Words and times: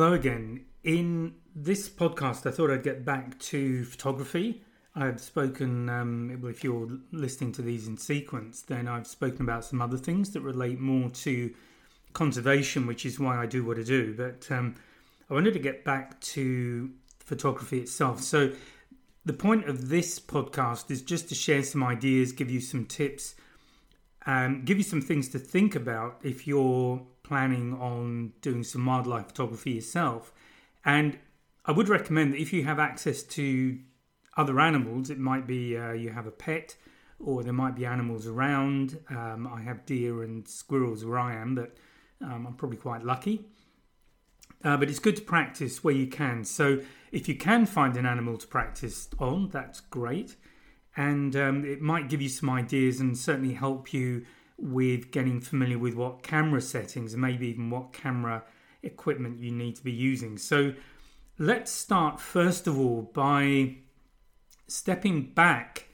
Hello 0.00 0.14
again. 0.14 0.64
In 0.82 1.34
this 1.54 1.90
podcast, 1.90 2.46
I 2.46 2.52
thought 2.52 2.70
I'd 2.70 2.82
get 2.82 3.04
back 3.04 3.38
to 3.40 3.84
photography. 3.84 4.62
I've 4.94 5.20
spoken, 5.20 5.90
um, 5.90 6.42
if 6.48 6.64
you're 6.64 6.88
listening 7.12 7.52
to 7.52 7.60
these 7.60 7.86
in 7.86 7.98
sequence, 7.98 8.62
then 8.62 8.88
I've 8.88 9.06
spoken 9.06 9.42
about 9.42 9.66
some 9.66 9.82
other 9.82 9.98
things 9.98 10.30
that 10.30 10.40
relate 10.40 10.80
more 10.80 11.10
to 11.10 11.54
conservation, 12.14 12.86
which 12.86 13.04
is 13.04 13.20
why 13.20 13.42
I 13.42 13.44
do 13.44 13.62
what 13.62 13.78
I 13.78 13.82
do. 13.82 14.14
But 14.14 14.50
um, 14.50 14.76
I 15.28 15.34
wanted 15.34 15.52
to 15.52 15.58
get 15.58 15.84
back 15.84 16.18
to 16.32 16.90
photography 17.18 17.80
itself. 17.80 18.22
So, 18.22 18.52
the 19.26 19.34
point 19.34 19.68
of 19.68 19.90
this 19.90 20.18
podcast 20.18 20.90
is 20.90 21.02
just 21.02 21.28
to 21.28 21.34
share 21.34 21.62
some 21.62 21.84
ideas, 21.84 22.32
give 22.32 22.50
you 22.50 22.62
some 22.62 22.86
tips, 22.86 23.34
um, 24.24 24.64
give 24.64 24.78
you 24.78 24.82
some 24.82 25.02
things 25.02 25.28
to 25.28 25.38
think 25.38 25.76
about 25.76 26.20
if 26.22 26.46
you're 26.46 27.02
planning 27.30 27.72
on 27.74 28.32
doing 28.40 28.64
some 28.64 28.84
wildlife 28.84 29.28
photography 29.28 29.70
yourself. 29.70 30.32
And 30.84 31.16
I 31.64 31.70
would 31.70 31.88
recommend 31.88 32.32
that 32.32 32.40
if 32.40 32.52
you 32.52 32.64
have 32.64 32.80
access 32.80 33.22
to 33.38 33.78
other 34.36 34.58
animals, 34.58 35.10
it 35.10 35.18
might 35.20 35.46
be 35.46 35.76
uh, 35.76 35.92
you 35.92 36.10
have 36.10 36.26
a 36.26 36.32
pet 36.32 36.74
or 37.20 37.44
there 37.44 37.52
might 37.52 37.76
be 37.76 37.86
animals 37.86 38.26
around. 38.26 38.98
Um, 39.08 39.46
I 39.46 39.62
have 39.62 39.86
deer 39.86 40.24
and 40.24 40.48
squirrels 40.48 41.04
where 41.04 41.20
I 41.20 41.36
am, 41.36 41.54
but 41.54 41.76
um, 42.20 42.48
I'm 42.48 42.54
probably 42.54 42.78
quite 42.78 43.04
lucky. 43.04 43.44
Uh, 44.64 44.76
but 44.76 44.90
it's 44.90 44.98
good 44.98 45.14
to 45.14 45.22
practice 45.22 45.84
where 45.84 45.94
you 45.94 46.08
can. 46.08 46.42
So 46.42 46.80
if 47.12 47.28
you 47.28 47.36
can 47.36 47.64
find 47.64 47.96
an 47.96 48.06
animal 48.06 48.38
to 48.38 48.46
practice 48.48 49.08
on, 49.20 49.50
that's 49.50 49.78
great. 49.78 50.34
And 50.96 51.36
um, 51.36 51.64
it 51.64 51.80
might 51.80 52.08
give 52.08 52.20
you 52.20 52.28
some 52.28 52.50
ideas 52.50 52.98
and 52.98 53.16
certainly 53.16 53.54
help 53.54 53.94
you 53.94 54.26
with 54.60 55.10
getting 55.10 55.40
familiar 55.40 55.78
with 55.78 55.94
what 55.94 56.22
camera 56.22 56.60
settings 56.60 57.12
and 57.12 57.22
maybe 57.22 57.48
even 57.48 57.70
what 57.70 57.92
camera 57.92 58.44
equipment 58.82 59.40
you 59.40 59.50
need 59.50 59.76
to 59.76 59.84
be 59.84 59.92
using. 59.92 60.36
So 60.38 60.74
let's 61.38 61.70
start 61.70 62.20
first 62.20 62.66
of 62.66 62.78
all 62.78 63.02
by 63.02 63.76
stepping 64.66 65.32
back 65.32 65.88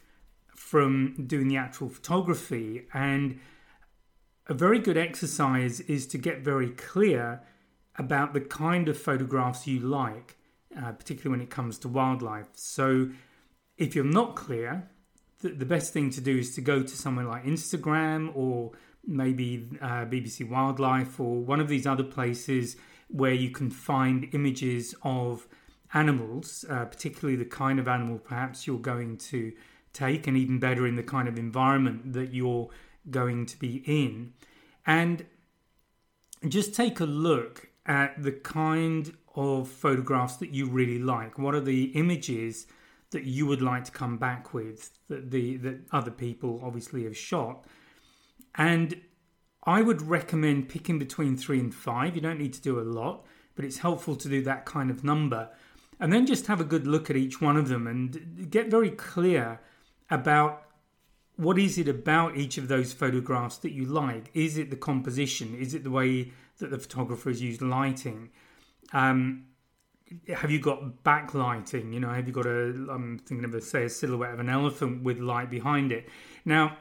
from 0.55 1.27
doing 1.27 1.49
the 1.49 1.57
actual 1.57 1.89
photography 1.89 2.87
and 2.93 3.39
a 4.49 4.55
very 4.55 4.79
good 4.79 4.97
exercise 4.97 5.81
is 5.81 6.07
to 6.09 6.19
get 6.19 6.41
very 6.41 6.71
clear 6.71 7.43
about 7.99 8.33
the 8.33 8.41
kind 8.41 8.89
of 8.89 8.99
photographs 8.99 9.67
you 9.67 9.81
like, 9.81 10.37
uh, 10.77 10.93
particularly 10.93 11.31
when 11.31 11.41
it 11.41 11.51
comes 11.51 11.79
to 11.79 11.89
wildlife. 11.89 12.49
So, 12.55 13.11
if 13.77 13.95
you're 13.95 14.05
not 14.05 14.37
clear, 14.37 14.89
the, 15.41 15.51
the 15.51 15.67
best 15.67 15.93
thing 15.93 16.11
to 16.11 16.21
do 16.21 16.39
is 16.39 16.55
to 16.55 16.61
go 16.61 16.83
to 16.83 16.97
somewhere 16.97 17.27
like 17.27 17.45
Instagram 17.45 18.35
or 18.35 18.73
maybe 19.07 19.69
uh, 19.81 20.05
BBC 20.05 20.49
Wildlife 20.49 21.21
or 21.21 21.37
one 21.37 21.61
of 21.61 21.69
these 21.69 21.87
other 21.87 22.03
places 22.03 22.77
where 23.09 23.33
you 23.33 23.51
can 23.51 23.71
find 23.71 24.29
images 24.33 24.95
of 25.03 25.47
animals, 25.95 26.65
uh, 26.69 26.85
particularly 26.85 27.37
the 27.37 27.45
kind 27.45 27.79
of 27.79 27.87
animal 27.87 28.19
perhaps 28.19 28.67
you're 28.67 28.79
going 28.79 29.17
to 29.17 29.53
take, 29.93 30.27
and 30.27 30.37
even 30.37 30.59
better 30.59 30.87
in 30.87 30.97
the 30.97 31.03
kind 31.03 31.29
of 31.29 31.39
environment 31.39 32.13
that 32.13 32.35
you're 32.35 32.69
going 33.11 33.47
to 33.47 33.59
be 33.59 33.83
in. 33.87 34.33
And 34.87 35.25
just 36.49 36.75
take 36.75 37.01
a 37.01 37.05
look 37.05 37.69
at 37.87 38.21
the 38.23 38.33
kind 38.33 39.17
of 39.37 39.69
photographs 39.69 40.37
that 40.37 40.51
you 40.51 40.69
really 40.69 40.99
like. 40.99 41.39
What 41.39 41.55
are 41.55 41.61
the 41.61 41.85
images 41.95 42.67
that 43.11 43.25
you 43.25 43.47
would 43.47 43.63
like 43.63 43.85
to 43.85 43.93
come 43.93 44.19
back 44.19 44.53
with 44.53 44.91
that 45.09 45.31
the 45.31 45.57
that 45.59 45.81
other 45.93 46.11
people 46.11 46.61
obviously 46.63 47.05
have 47.05 47.17
shot. 47.17 47.65
And 48.55 49.01
I 49.65 49.83
would 49.83 50.03
recommend 50.03 50.69
picking 50.69 50.99
between 50.99 51.37
three 51.37 51.59
and 51.59 51.75
five. 51.75 52.15
You 52.15 52.23
don't 52.23 52.39
need 52.39 52.53
to 52.55 52.63
do 52.63 52.81
a 52.81 52.83
lot, 52.83 53.27
but 53.55 53.65
it's 53.65 53.79
helpful 53.79 54.17
to 54.17 54.29
do 54.29 54.43
that 54.43 54.65
kind 54.65 54.91
of 54.91 55.05
number. 55.05 55.51
And 55.99 56.13
then 56.13 56.27
just 56.27 56.47
have 56.47 56.61
a 56.61 56.65
good 56.65 56.87
look 56.87 57.11
at 57.11 57.17
each 57.17 57.41
one 57.41 57.57
of 57.57 57.69
them 57.69 57.87
and 57.87 58.51
get 58.51 58.71
very 58.71 58.91
clear 58.91 59.61
about 60.11 60.63
what 61.37 61.59
is 61.59 61.79
it 61.79 61.89
about 61.89 62.37
each 62.37 62.59
of 62.59 62.69
those 62.69 62.93
photographs 62.93 63.57
that 63.59 63.73
you 63.73 63.85
like. 63.85 64.31
Is 64.35 64.57
it 64.57 64.71
the 64.71 64.77
composition? 64.77 65.55
Is 65.55 65.75
it 65.75 65.85
the 65.85 65.91
way 65.91 66.33
that 66.59 66.71
the 66.71 66.79
photographer 66.79 67.31
has 67.31 67.43
used 67.43 67.63
lighting? 67.63 68.31
Um, 68.93 69.47
have 70.35 70.51
you 70.51 70.61
got 70.61 71.03
backlighting? 71.05 71.93
You 71.93 72.01
know, 72.01 72.11
have 72.11 72.27
you 72.27 72.33
got 72.33 72.47
a? 72.47 72.87
I'm 72.91 73.19
thinking 73.19 73.45
of 73.45 73.55
a 73.55 73.61
say 73.61 73.85
a 73.85 73.89
silhouette 73.89 74.33
of 74.33 74.41
an 74.41 74.49
elephant 74.49 75.03
with 75.03 75.19
light 75.19 75.51
behind 75.51 75.93
it. 75.93 76.09
Now, 76.45 76.77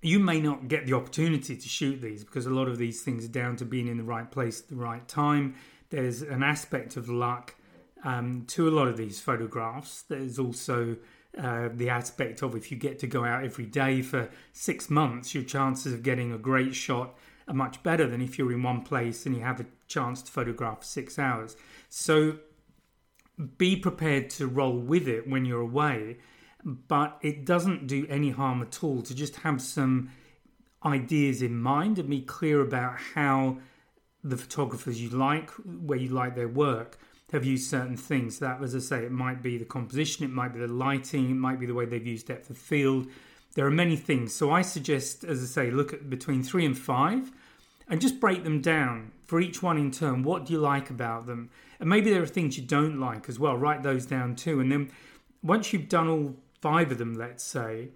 you 0.00 0.18
may 0.18 0.40
not 0.40 0.68
get 0.68 0.86
the 0.86 0.94
opportunity 0.94 1.56
to 1.56 1.68
shoot 1.68 2.00
these 2.00 2.24
because 2.24 2.46
a 2.46 2.50
lot 2.50 2.68
of 2.68 2.78
these 2.78 3.02
things 3.02 3.24
are 3.24 3.28
down 3.28 3.56
to 3.56 3.64
being 3.64 3.88
in 3.88 3.96
the 3.96 4.04
right 4.04 4.30
place 4.30 4.60
at 4.60 4.68
the 4.68 4.76
right 4.76 5.06
time. 5.08 5.54
There's 5.90 6.22
an 6.22 6.42
aspect 6.42 6.96
of 6.96 7.08
luck 7.08 7.54
um, 8.04 8.44
to 8.48 8.68
a 8.68 8.72
lot 8.72 8.88
of 8.88 8.96
these 8.96 9.20
photographs. 9.20 10.02
There's 10.02 10.38
also 10.38 10.96
uh, 11.38 11.68
the 11.72 11.88
aspect 11.90 12.42
of 12.42 12.54
if 12.54 12.70
you 12.70 12.76
get 12.76 12.98
to 13.00 13.06
go 13.06 13.24
out 13.24 13.44
every 13.44 13.66
day 13.66 14.02
for 14.02 14.30
six 14.52 14.88
months, 14.90 15.34
your 15.34 15.44
chances 15.44 15.92
of 15.92 16.02
getting 16.02 16.32
a 16.32 16.38
great 16.38 16.74
shot 16.74 17.16
are 17.48 17.54
much 17.54 17.82
better 17.82 18.06
than 18.06 18.20
if 18.20 18.38
you're 18.38 18.52
in 18.52 18.62
one 18.62 18.82
place 18.82 19.26
and 19.26 19.36
you 19.36 19.42
have 19.42 19.60
a 19.60 19.66
chance 19.94 20.22
to 20.22 20.30
photograph 20.30 20.84
six 20.84 21.18
hours. 21.18 21.56
So 21.88 22.38
be 23.58 23.76
prepared 23.76 24.30
to 24.30 24.46
roll 24.46 24.78
with 24.78 25.08
it 25.08 25.28
when 25.28 25.44
you're 25.44 25.60
away, 25.60 26.18
but 26.64 27.18
it 27.22 27.44
doesn't 27.44 27.86
do 27.86 28.06
any 28.08 28.30
harm 28.30 28.62
at 28.62 28.82
all 28.82 29.02
to 29.02 29.14
just 29.14 29.36
have 29.36 29.60
some 29.60 30.10
ideas 30.84 31.42
in 31.42 31.56
mind 31.58 31.98
and 31.98 32.08
be 32.08 32.20
clear 32.20 32.60
about 32.60 32.98
how 33.14 33.58
the 34.22 34.36
photographers 34.36 35.00
you 35.00 35.10
like, 35.10 35.50
where 35.50 35.98
you 35.98 36.08
like 36.08 36.34
their 36.34 36.48
work, 36.48 36.98
have 37.32 37.44
used 37.44 37.68
certain 37.68 37.96
things. 37.96 38.38
That, 38.38 38.62
as 38.62 38.74
I 38.74 38.78
say, 38.78 39.04
it 39.04 39.12
might 39.12 39.42
be 39.42 39.58
the 39.58 39.64
composition, 39.64 40.24
it 40.24 40.30
might 40.30 40.52
be 40.54 40.60
the 40.60 40.68
lighting, 40.68 41.30
it 41.30 41.34
might 41.34 41.60
be 41.60 41.66
the 41.66 41.74
way 41.74 41.84
they've 41.84 42.06
used 42.06 42.28
depth 42.28 42.48
of 42.50 42.56
field. 42.56 43.06
There 43.54 43.66
are 43.66 43.70
many 43.70 43.96
things. 43.96 44.34
So 44.34 44.50
I 44.50 44.62
suggest, 44.62 45.24
as 45.24 45.42
I 45.42 45.46
say, 45.46 45.70
look 45.70 45.92
at 45.92 46.08
between 46.08 46.42
three 46.42 46.64
and 46.64 46.76
five 46.76 47.30
and 47.88 48.00
just 48.00 48.20
break 48.20 48.44
them 48.44 48.60
down 48.60 49.12
for 49.24 49.40
each 49.40 49.62
one 49.62 49.78
in 49.78 49.90
turn. 49.90 50.22
What 50.22 50.46
do 50.46 50.52
you 50.52 50.58
like 50.58 50.90
about 50.90 51.26
them? 51.26 51.50
And 51.80 51.88
maybe 51.88 52.10
there 52.10 52.22
are 52.22 52.26
things 52.26 52.56
you 52.56 52.64
don't 52.64 52.98
like 52.98 53.28
as 53.28 53.38
well. 53.38 53.56
Write 53.56 53.82
those 53.82 54.06
down 54.06 54.36
too. 54.36 54.60
And 54.60 54.70
then 54.70 54.90
once 55.42 55.72
you've 55.72 55.88
done 55.88 56.08
all 56.08 56.36
five 56.60 56.92
of 56.92 56.98
them, 56.98 57.14
let's 57.14 57.44
say, 57.44 57.88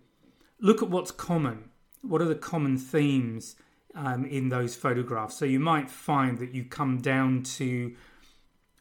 look 0.61 0.83
at 0.83 0.91
what's 0.91 1.11
common. 1.11 1.71
What 2.03 2.21
are 2.21 2.27
the 2.27 2.35
common 2.35 2.77
themes 2.77 3.57
um, 3.95 4.25
in 4.25 4.49
those 4.49 4.77
photographs? 4.77 5.37
So 5.37 5.45
you 5.45 5.61
might 5.61 5.91
find 5.91 6.39
that 6.39 6.55
you 6.55 6.65
come 6.65 6.99
down 6.99 7.43
to 7.45 7.95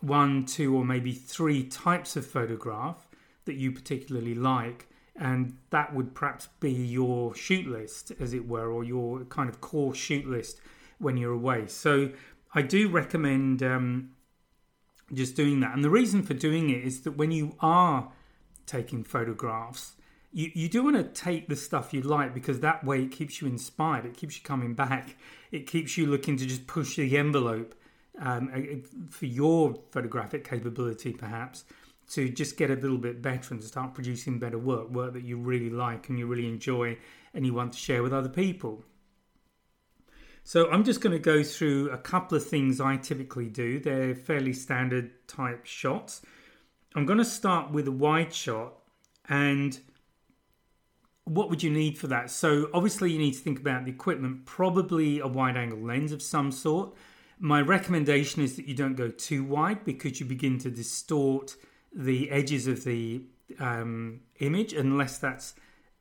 one, 0.01 0.45
two, 0.45 0.75
or 0.75 0.85
maybe 0.85 1.13
three 1.13 1.63
types 1.63 2.15
of 2.15 2.25
photograph 2.25 3.07
that 3.45 3.55
you 3.55 3.71
particularly 3.71 4.35
like. 4.35 4.87
And 5.15 5.57
that 5.71 5.95
would 5.95 6.13
perhaps 6.13 6.47
be 6.59 6.71
your 6.71 7.33
shoot 7.33 7.65
list, 7.65 8.11
as 8.19 8.33
it 8.33 8.47
were, 8.47 8.71
or 8.71 8.83
your 8.83 9.21
kind 9.25 9.49
of 9.49 9.61
core 9.61 9.95
shoot 9.95 10.27
list 10.27 10.59
when 10.99 11.17
you're 11.17 11.33
away. 11.33 11.67
So 11.67 12.11
I 12.53 12.61
do 12.61 12.89
recommend 12.89 13.61
um, 13.63 14.11
just 15.13 15.35
doing 15.35 15.59
that. 15.61 15.73
And 15.73 15.83
the 15.83 15.89
reason 15.89 16.23
for 16.23 16.33
doing 16.33 16.69
it 16.69 16.83
is 16.83 17.01
that 17.01 17.17
when 17.17 17.31
you 17.31 17.55
are 17.59 18.11
taking 18.65 19.03
photographs, 19.03 19.93
you, 20.31 20.51
you 20.53 20.69
do 20.69 20.83
want 20.83 20.97
to 20.97 21.03
take 21.03 21.47
the 21.47 21.55
stuff 21.55 21.93
you 21.93 22.01
like 22.01 22.33
because 22.33 22.59
that 22.59 22.83
way 22.83 23.03
it 23.03 23.11
keeps 23.11 23.41
you 23.41 23.47
inspired. 23.47 24.05
It 24.05 24.15
keeps 24.17 24.37
you 24.37 24.43
coming 24.43 24.73
back. 24.73 25.15
It 25.51 25.67
keeps 25.67 25.97
you 25.97 26.05
looking 26.05 26.37
to 26.37 26.45
just 26.45 26.67
push 26.67 26.95
the 26.95 27.17
envelope 27.17 27.75
um, 28.19 28.83
for 29.09 29.25
your 29.25 29.75
photographic 29.91 30.47
capability, 30.47 31.13
perhaps, 31.13 31.63
to 32.09 32.29
just 32.29 32.57
get 32.57 32.69
a 32.69 32.75
little 32.75 32.97
bit 32.97 33.21
better 33.21 33.53
and 33.53 33.63
start 33.63 33.93
producing 33.93 34.39
better 34.39 34.57
work, 34.57 34.89
work 34.89 35.13
that 35.13 35.23
you 35.23 35.37
really 35.37 35.69
like 35.69 36.09
and 36.09 36.17
you 36.17 36.25
really 36.25 36.47
enjoy 36.47 36.97
and 37.33 37.45
you 37.45 37.53
want 37.53 37.73
to 37.73 37.79
share 37.79 38.01
with 38.01 38.13
other 38.13 38.29
people. 38.29 38.83
So 40.47 40.71
I'm 40.71 40.85
just 40.85 41.01
going 41.01 41.11
to 41.11 41.19
go 41.19 41.43
through 41.43 41.89
a 41.89 41.97
couple 41.97 42.37
of 42.37 42.47
things 42.47 42.79
I 42.79 42.95
typically 42.95 43.49
do. 43.49 43.81
They're 43.81 44.15
fairly 44.15 44.53
standard 44.53 45.27
type 45.27 45.65
shots. 45.65 46.21
I'm 46.95 47.05
going 47.05 47.17
to 47.19 47.25
start 47.25 47.71
with 47.71 47.85
a 47.85 47.91
wide 47.91 48.33
shot 48.33 48.75
and 49.27 49.77
what 51.25 51.49
would 51.49 51.63
you 51.63 51.69
need 51.69 51.97
for 51.97 52.07
that? 52.07 52.31
So 52.31 52.69
obviously 52.73 53.11
you 53.11 53.19
need 53.19 53.33
to 53.33 53.39
think 53.41 53.59
about 53.59 53.83
the 53.83 53.91
equipment, 53.91 54.45
probably 54.45 55.19
a 55.19 55.27
wide 55.27 55.57
angle 55.57 55.79
lens 55.79 56.13
of 56.13 56.21
some 56.21 56.53
sort. 56.53 56.93
My 57.37 57.59
recommendation 57.59 58.41
is 58.41 58.55
that 58.55 58.69
you 58.69 58.73
don't 58.73 58.95
go 58.95 59.09
too 59.09 59.43
wide 59.43 59.83
because 59.83 60.21
you 60.21 60.25
begin 60.25 60.59
to 60.59 60.71
distort 60.71 61.57
the 61.93 62.31
edges 62.31 62.67
of 62.67 62.85
the 62.85 63.21
um, 63.59 64.21
image 64.39 64.71
unless 64.71 65.17
that's 65.17 65.55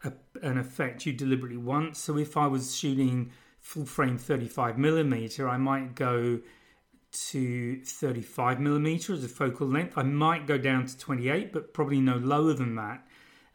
a, 0.05 0.13
an 0.41 0.57
effect 0.57 1.05
you 1.05 1.13
deliberately 1.13 1.57
want. 1.57 1.97
So 1.97 2.17
if 2.17 2.37
I 2.37 2.47
was 2.47 2.77
shooting 2.77 3.33
full 3.67 3.85
frame 3.85 4.17
35 4.17 4.79
millimeter, 4.79 5.49
I 5.49 5.57
might 5.57 5.97
go 5.97 6.39
to 7.31 7.81
35 7.85 8.61
millimeter 8.61 9.13
as 9.13 9.25
a 9.25 9.29
focal 9.29 9.67
length. 9.67 9.99
I 9.99 10.05
might 10.05 10.47
go 10.47 10.57
down 10.57 10.87
to 10.87 10.97
28, 10.97 11.53
but 11.53 11.75
probably 11.75 12.01
no 12.01 12.15
lower 12.17 12.53
than 12.53 12.77
that. 12.77 13.05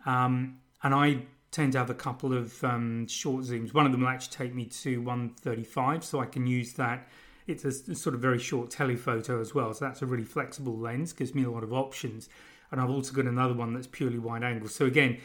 Um, 0.05 0.59
and 0.83 0.93
I 0.93 1.23
tend 1.51 1.71
to 1.73 1.77
have 1.77 1.89
a 1.89 1.95
couple 1.95 2.33
of 2.33 2.61
um, 2.61 3.07
short 3.07 3.45
zooms. 3.45 3.73
One 3.73 3.85
of 3.85 3.93
them 3.93 4.01
will 4.01 4.09
actually 4.09 4.35
take 4.35 4.53
me 4.53 4.65
to 4.65 4.97
135, 4.97 6.03
so 6.03 6.19
I 6.19 6.25
can 6.25 6.45
use 6.45 6.73
that 6.73 7.07
It's 7.47 7.63
a 7.63 7.95
sort 7.95 8.13
of 8.13 8.21
very 8.21 8.39
short 8.39 8.69
telephoto 8.69 9.39
as 9.39 9.55
well, 9.55 9.73
so 9.73 9.85
that's 9.85 10.01
a 10.01 10.05
really 10.05 10.25
flexible 10.25 10.77
lens, 10.77 11.13
gives 11.13 11.33
me 11.33 11.45
a 11.45 11.49
lot 11.49 11.63
of 11.63 11.71
options. 11.71 12.27
And 12.69 12.81
I've 12.81 12.89
also 12.89 13.13
got 13.13 13.25
another 13.25 13.53
one 13.53 13.73
that's 13.73 13.87
purely 13.87 14.19
wide 14.19 14.43
angle. 14.43 14.67
So 14.67 14.85
again, 14.85 15.19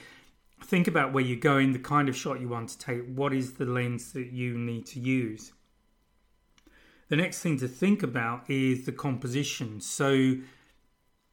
think 0.65 0.89
about 0.89 1.13
where 1.13 1.25
you're 1.25 1.39
going, 1.39 1.73
the 1.73 1.79
kind 1.79 2.09
of 2.09 2.17
shot 2.17 2.41
you 2.41 2.49
want 2.49 2.71
to 2.71 2.79
take, 2.79 3.05
what 3.15 3.33
is 3.33 3.55
the 3.55 3.67
lens 3.67 4.13
that 4.13 4.33
you 4.33 4.57
need 4.57 4.87
to 4.87 5.01
use. 5.01 5.53
The 7.09 7.17
next 7.17 7.41
thing 7.41 7.59
to 7.59 7.69
think 7.69 8.03
about 8.03 8.51
is 8.51 8.85
the 8.85 8.93
composition. 8.93 9.81
So, 9.81 10.37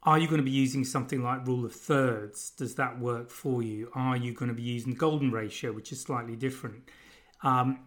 are 0.03 0.19
you 0.19 0.27
going 0.27 0.39
to 0.39 0.45
be 0.45 0.51
using 0.51 0.83
something 0.83 1.23
like 1.23 1.47
rule 1.47 1.65
of 1.65 1.73
thirds? 1.73 2.51
Does 2.51 2.75
that 2.75 2.99
work 2.99 3.29
for 3.29 3.63
you? 3.63 3.89
Are 3.95 4.17
you 4.17 4.33
going 4.33 4.49
to 4.49 4.55
be 4.55 4.61
using 4.61 4.91
the 4.91 4.97
golden 4.97 5.31
ratio, 5.31 5.71
which 5.71 5.91
is 5.91 6.01
slightly 6.01 6.35
different? 6.35 6.89
Um, 7.41 7.79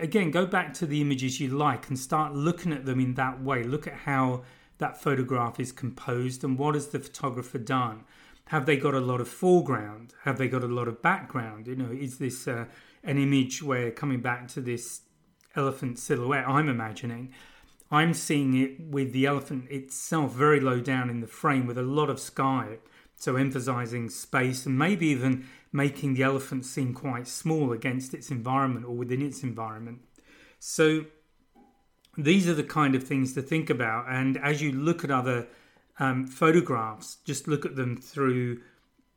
again, 0.00 0.30
go 0.30 0.46
back 0.46 0.74
to 0.74 0.86
the 0.86 1.00
images 1.00 1.40
you 1.40 1.48
like 1.48 1.88
and 1.88 1.98
start 1.98 2.34
looking 2.34 2.72
at 2.72 2.84
them 2.84 3.00
in 3.00 3.14
that 3.14 3.42
way. 3.42 3.62
Look 3.62 3.86
at 3.86 3.94
how 3.94 4.44
that 4.78 5.00
photograph 5.00 5.58
is 5.58 5.72
composed 5.72 6.44
and 6.44 6.58
what 6.58 6.74
has 6.74 6.88
the 6.88 6.98
photographer 6.98 7.58
done. 7.58 8.04
Have 8.48 8.64
they 8.64 8.76
got 8.76 8.94
a 8.94 9.00
lot 9.00 9.20
of 9.20 9.28
foreground? 9.28 10.14
Have 10.24 10.38
they 10.38 10.48
got 10.48 10.64
a 10.64 10.68
lot 10.68 10.88
of 10.88 11.02
background? 11.02 11.66
You 11.66 11.76
know, 11.76 11.90
is 11.92 12.16
this 12.16 12.48
uh, 12.48 12.64
an 13.04 13.18
image 13.18 13.62
where 13.62 13.90
coming 13.90 14.20
back 14.20 14.48
to 14.48 14.62
this 14.62 15.02
elephant 15.54 15.98
silhouette 15.98 16.48
I'm 16.48 16.68
imagining? 16.68 17.34
I'm 17.90 18.14
seeing 18.14 18.56
it 18.56 18.80
with 18.80 19.12
the 19.12 19.26
elephant 19.26 19.70
itself 19.70 20.32
very 20.32 20.60
low 20.60 20.80
down 20.80 21.10
in 21.10 21.20
the 21.20 21.26
frame 21.26 21.66
with 21.66 21.76
a 21.76 21.82
lot 21.82 22.08
of 22.08 22.18
sky, 22.18 22.78
so 23.16 23.36
emphasizing 23.36 24.08
space 24.08 24.64
and 24.64 24.78
maybe 24.78 25.08
even 25.08 25.46
making 25.70 26.14
the 26.14 26.22
elephant 26.22 26.64
seem 26.64 26.94
quite 26.94 27.28
small 27.28 27.72
against 27.72 28.14
its 28.14 28.30
environment 28.30 28.86
or 28.86 28.96
within 28.96 29.20
its 29.20 29.42
environment. 29.42 30.00
So 30.58 31.04
these 32.16 32.48
are 32.48 32.54
the 32.54 32.64
kind 32.64 32.94
of 32.94 33.04
things 33.04 33.34
to 33.34 33.42
think 33.42 33.68
about. 33.68 34.06
And 34.08 34.38
as 34.38 34.62
you 34.62 34.72
look 34.72 35.04
at 35.04 35.10
other 35.10 35.48
um, 35.98 36.26
photographs, 36.26 37.18
just 37.24 37.48
look 37.48 37.64
at 37.64 37.76
them 37.76 37.96
through 37.96 38.60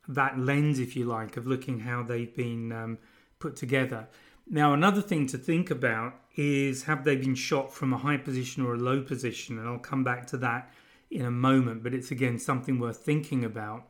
that 0.07 0.37
lens, 0.37 0.79
if 0.79 0.95
you 0.95 1.05
like, 1.05 1.37
of 1.37 1.47
looking 1.47 1.79
how 1.79 2.03
they've 2.03 2.35
been 2.35 2.71
um, 2.71 2.97
put 3.39 3.55
together. 3.55 4.07
Now, 4.49 4.73
another 4.73 5.01
thing 5.01 5.27
to 5.27 5.37
think 5.37 5.71
about 5.71 6.15
is 6.35 6.83
have 6.83 7.03
they 7.03 7.15
been 7.15 7.35
shot 7.35 7.73
from 7.73 7.93
a 7.93 7.97
high 7.97 8.17
position 8.17 8.65
or 8.65 8.73
a 8.73 8.79
low 8.79 9.01
position? 9.01 9.59
And 9.59 9.67
I'll 9.67 9.77
come 9.77 10.03
back 10.03 10.27
to 10.27 10.37
that 10.37 10.71
in 11.09 11.25
a 11.25 11.31
moment, 11.31 11.83
but 11.83 11.93
it's 11.93 12.11
again 12.11 12.39
something 12.39 12.79
worth 12.79 12.97
thinking 12.97 13.45
about. 13.45 13.87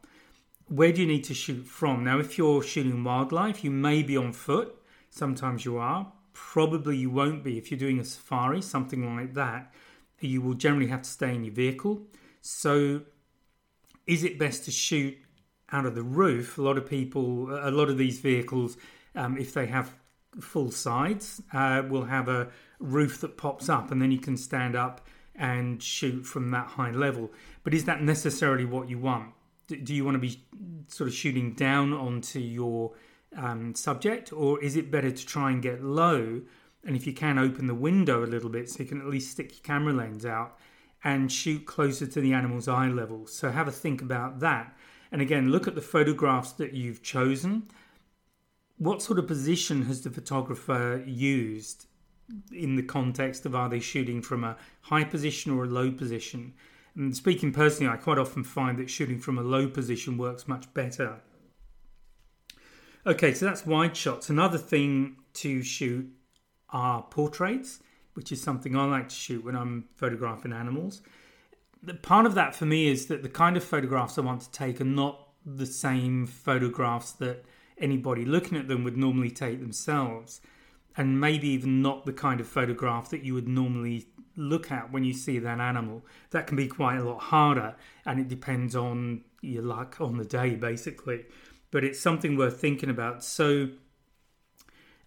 Where 0.67 0.91
do 0.91 1.01
you 1.01 1.07
need 1.07 1.23
to 1.25 1.33
shoot 1.33 1.65
from? 1.65 2.03
Now, 2.03 2.19
if 2.19 2.37
you're 2.37 2.63
shooting 2.63 3.03
wildlife, 3.03 3.63
you 3.63 3.71
may 3.71 4.03
be 4.03 4.17
on 4.17 4.31
foot, 4.33 4.75
sometimes 5.09 5.65
you 5.65 5.77
are, 5.77 6.11
probably 6.33 6.97
you 6.97 7.09
won't 7.09 7.43
be 7.43 7.57
if 7.57 7.71
you're 7.71 7.79
doing 7.79 7.99
a 7.99 8.05
safari, 8.05 8.61
something 8.61 9.15
like 9.15 9.33
that. 9.33 9.73
You 10.19 10.41
will 10.41 10.53
generally 10.53 10.87
have 10.87 11.01
to 11.01 11.09
stay 11.09 11.33
in 11.33 11.43
your 11.43 11.53
vehicle. 11.53 12.03
So, 12.41 13.01
is 14.07 14.23
it 14.23 14.39
best 14.39 14.65
to 14.65 14.71
shoot 14.71 15.17
out 15.71 15.85
of 15.85 15.95
the 15.95 16.03
roof? 16.03 16.57
A 16.57 16.61
lot 16.61 16.77
of 16.77 16.89
people, 16.89 17.49
a 17.51 17.69
lot 17.71 17.89
of 17.89 17.97
these 17.97 18.19
vehicles, 18.19 18.77
um, 19.15 19.37
if 19.37 19.53
they 19.53 19.67
have 19.67 19.93
full 20.39 20.71
sides, 20.71 21.41
uh, 21.53 21.83
will 21.87 22.05
have 22.05 22.27
a 22.27 22.49
roof 22.79 23.21
that 23.21 23.37
pops 23.37 23.69
up, 23.69 23.91
and 23.91 24.01
then 24.01 24.11
you 24.11 24.19
can 24.19 24.37
stand 24.37 24.75
up 24.75 25.07
and 25.35 25.81
shoot 25.81 26.23
from 26.25 26.49
that 26.51 26.67
high 26.67 26.91
level. 26.91 27.31
But 27.63 27.73
is 27.73 27.85
that 27.85 28.01
necessarily 28.01 28.65
what 28.65 28.89
you 28.89 28.97
want? 28.97 29.33
Do 29.67 29.93
you 29.93 30.03
want 30.03 30.15
to 30.15 30.19
be 30.19 30.43
sort 30.87 31.07
of 31.07 31.13
shooting 31.13 31.53
down 31.53 31.93
onto 31.93 32.39
your 32.39 32.93
um, 33.37 33.75
subject, 33.75 34.33
or 34.33 34.61
is 34.63 34.75
it 34.75 34.91
better 34.91 35.11
to 35.11 35.25
try 35.25 35.51
and 35.51 35.61
get 35.61 35.83
low? 35.83 36.41
And 36.83 36.95
if 36.95 37.05
you 37.05 37.13
can, 37.13 37.37
open 37.37 37.67
the 37.67 37.75
window 37.75 38.23
a 38.23 38.25
little 38.25 38.49
bit 38.49 38.69
so 38.69 38.79
you 38.79 38.89
can 38.89 38.99
at 38.99 39.07
least 39.07 39.31
stick 39.31 39.51
your 39.51 39.61
camera 39.61 39.93
lens 39.93 40.25
out 40.25 40.57
and 41.03 41.31
shoot 41.31 41.65
closer 41.65 42.05
to 42.05 42.21
the 42.21 42.33
animal's 42.33 42.67
eye 42.67 42.87
level. 42.87 43.27
So 43.27 43.51
have 43.51 43.67
a 43.67 43.71
think 43.71 44.01
about 44.01 44.39
that. 44.39 44.75
And 45.11 45.21
again, 45.21 45.51
look 45.51 45.67
at 45.67 45.75
the 45.75 45.81
photographs 45.81 46.51
that 46.53 46.73
you've 46.73 47.01
chosen. 47.01 47.67
What 48.77 49.01
sort 49.01 49.19
of 49.19 49.27
position 49.27 49.83
has 49.85 50.01
the 50.01 50.09
photographer 50.09 51.03
used 51.05 51.87
in 52.51 52.75
the 52.75 52.83
context 52.83 53.45
of 53.45 53.55
are 53.55 53.69
they 53.69 53.79
shooting 53.79 54.21
from 54.21 54.43
a 54.43 54.57
high 54.81 55.03
position 55.03 55.51
or 55.51 55.65
a 55.65 55.67
low 55.67 55.91
position? 55.91 56.53
And 56.95 57.15
speaking 57.15 57.51
personally, 57.51 57.91
I 57.91 57.97
quite 57.97 58.17
often 58.17 58.43
find 58.43 58.77
that 58.77 58.89
shooting 58.89 59.19
from 59.19 59.37
a 59.37 59.43
low 59.43 59.67
position 59.67 60.17
works 60.17 60.47
much 60.47 60.73
better 60.73 61.21
Okay, 63.05 63.33
so 63.33 63.45
that's 63.45 63.65
wide 63.65 63.97
shots. 63.97 64.29
Another 64.29 64.59
thing 64.59 65.17
to 65.33 65.63
shoot 65.63 66.07
are 66.69 67.01
portraits, 67.01 67.79
which 68.13 68.31
is 68.31 68.41
something 68.41 68.75
I 68.75 68.85
like 68.85 69.09
to 69.09 69.15
shoot 69.15 69.43
when 69.43 69.55
I'm 69.55 69.85
photographing 69.95 70.53
animals. 70.53 71.01
The 71.83 71.93
part 71.93 72.25
of 72.25 72.35
that 72.35 72.55
for 72.55 72.65
me 72.65 72.89
is 72.89 73.07
that 73.07 73.23
the 73.23 73.29
kind 73.29 73.57
of 73.57 73.63
photographs 73.63 74.17
I 74.17 74.21
want 74.21 74.41
to 74.41 74.51
take 74.51 74.79
are 74.81 74.85
not 74.85 75.27
the 75.45 75.65
same 75.65 76.27
photographs 76.27 77.11
that 77.13 77.43
anybody 77.79 78.25
looking 78.25 78.57
at 78.57 78.67
them 78.67 78.83
would 78.83 78.97
normally 78.97 79.31
take 79.31 79.59
themselves, 79.59 80.41
and 80.95 81.19
maybe 81.19 81.47
even 81.49 81.81
not 81.81 82.05
the 82.05 82.13
kind 82.13 82.39
of 82.39 82.47
photograph 82.47 83.09
that 83.09 83.23
you 83.23 83.33
would 83.33 83.47
normally 83.47 84.05
look 84.35 84.71
at 84.71 84.91
when 84.91 85.03
you 85.03 85.13
see 85.13 85.39
that 85.39 85.59
animal. 85.59 86.05
That 86.29 86.45
can 86.45 86.57
be 86.57 86.67
quite 86.67 86.97
a 86.97 87.03
lot 87.03 87.19
harder, 87.19 87.75
and 88.05 88.19
it 88.19 88.27
depends 88.27 88.75
on 88.75 89.23
your 89.41 89.63
luck 89.63 89.97
on 89.99 90.17
the 90.17 90.25
day, 90.25 90.55
basically 90.55 91.25
but 91.71 91.85
it's 91.85 91.99
something 91.99 92.37
worth 92.37 92.59
thinking 92.59 92.89
about. 92.89 93.23
So, 93.23 93.69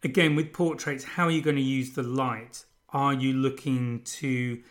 again, 0.03 0.35
with 0.35 0.53
portraits, 0.53 1.05
how 1.05 1.27
are 1.27 1.31
you 1.31 1.43
going 1.43 1.56
to 1.56 1.62
use 1.62 1.91
the 1.91 2.03
light? 2.03 2.65
Are 2.94 3.12
you 3.12 3.35
looking 3.35 4.02
to 4.05 4.62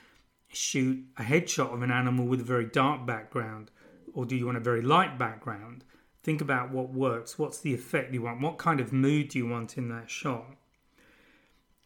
shoot 0.48 1.06
a 1.18 1.22
headshot 1.22 1.74
of 1.74 1.84
an 1.84 1.92
animal 1.92 2.26
with 2.26 2.42
a 2.42 2.46
very 2.46 2.66
dark 2.66 3.06
background, 3.06 3.70
or 4.14 4.26
do 4.26 4.36
you 4.36 4.48
want 4.48 4.58
a 4.58 4.62
very 4.62 4.82
light 4.82 5.20
background? 5.20 5.84
Think 6.24 6.42
about 6.42 6.72
what 6.72 6.92
works. 6.92 7.38
What's 7.38 7.60
the 7.60 7.74
effect 7.74 8.14
you 8.14 8.24
want? 8.24 8.42
What 8.42 8.58
kind 8.58 8.80
of 8.80 8.92
mood 8.92 9.28
do 9.28 9.38
you 9.38 9.48
want 9.48 9.78
in 9.78 9.90
that 9.90 10.10
shot? 10.10 10.56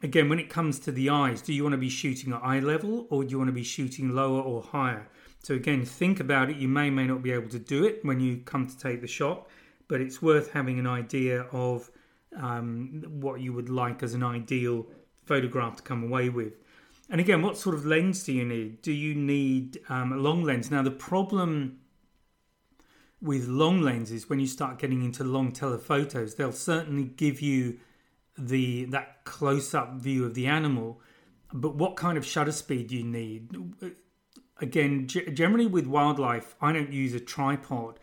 Again, 0.01 0.29
when 0.29 0.39
it 0.39 0.49
comes 0.49 0.79
to 0.81 0.91
the 0.91 1.09
eyes, 1.09 1.41
do 1.41 1.51
you 1.51 1.63
want 1.63 1.73
to 1.73 1.77
be 1.77 1.89
shooting 1.89 2.31
at 2.31 2.41
eye 2.43 2.59
level 2.59 3.07
or 3.09 3.23
do 3.23 3.31
you 3.31 3.37
want 3.39 3.49
to 3.49 3.53
be 3.53 3.63
shooting 3.63 4.13
lower 4.13 4.39
or 4.39 4.61
higher? 4.61 5.09
So, 5.41 5.55
again, 5.55 5.85
think 5.85 6.19
about 6.19 6.51
it. 6.51 6.57
You 6.57 6.67
may, 6.67 6.91
may 6.91 7.07
not 7.07 7.23
be 7.23 7.31
able 7.31 7.49
to 7.49 7.59
do 7.59 7.83
it 7.83 8.05
when 8.05 8.19
you 8.19 8.37
come 8.37 8.67
to 8.67 8.77
take 8.77 9.01
the 9.01 9.07
shot 9.07 9.47
but 9.87 10.01
it's 10.01 10.21
worth 10.21 10.51
having 10.51 10.79
an 10.79 10.87
idea 10.87 11.41
of 11.51 11.89
um, 12.35 13.03
what 13.09 13.39
you 13.41 13.53
would 13.53 13.69
like 13.69 14.03
as 14.03 14.13
an 14.13 14.23
ideal 14.23 14.85
photograph 15.27 15.77
to 15.77 15.83
come 15.83 16.03
away 16.03 16.29
with. 16.29 16.53
And 17.09 17.21
again, 17.21 17.41
what 17.41 17.57
sort 17.57 17.75
of 17.75 17.85
lens 17.85 18.23
do 18.23 18.33
you 18.33 18.45
need? 18.45 18.81
Do 18.81 18.91
you 18.91 19.15
need 19.15 19.79
um, 19.89 20.11
a 20.11 20.17
long 20.17 20.43
lens? 20.43 20.69
Now, 20.69 20.81
the 20.81 20.91
problem 20.91 21.79
with 23.21 23.47
long 23.47 23.81
lenses 23.81 24.29
when 24.29 24.39
you 24.39 24.47
start 24.47 24.77
getting 24.79 25.03
into 25.03 25.23
long 25.23 25.51
telephotos, 25.51 26.35
they'll 26.35 26.51
certainly 26.51 27.05
give 27.05 27.41
you 27.41 27.79
the 28.37 28.85
that 28.85 29.23
close-up 29.23 29.95
view 29.95 30.25
of 30.25 30.35
the 30.35 30.47
animal. 30.47 31.01
But 31.53 31.75
what 31.75 31.95
kind 31.95 32.17
of 32.17 32.25
shutter 32.25 32.51
speed 32.51 32.87
do 32.87 32.97
you 32.97 33.03
need? 33.03 33.49
Again, 34.59 35.07
g- 35.07 35.31
generally 35.31 35.65
with 35.65 35.87
wildlife, 35.87 36.55
I 36.61 36.73
don't 36.73 36.91
use 36.91 37.13
a 37.13 37.19
tripod 37.19 37.99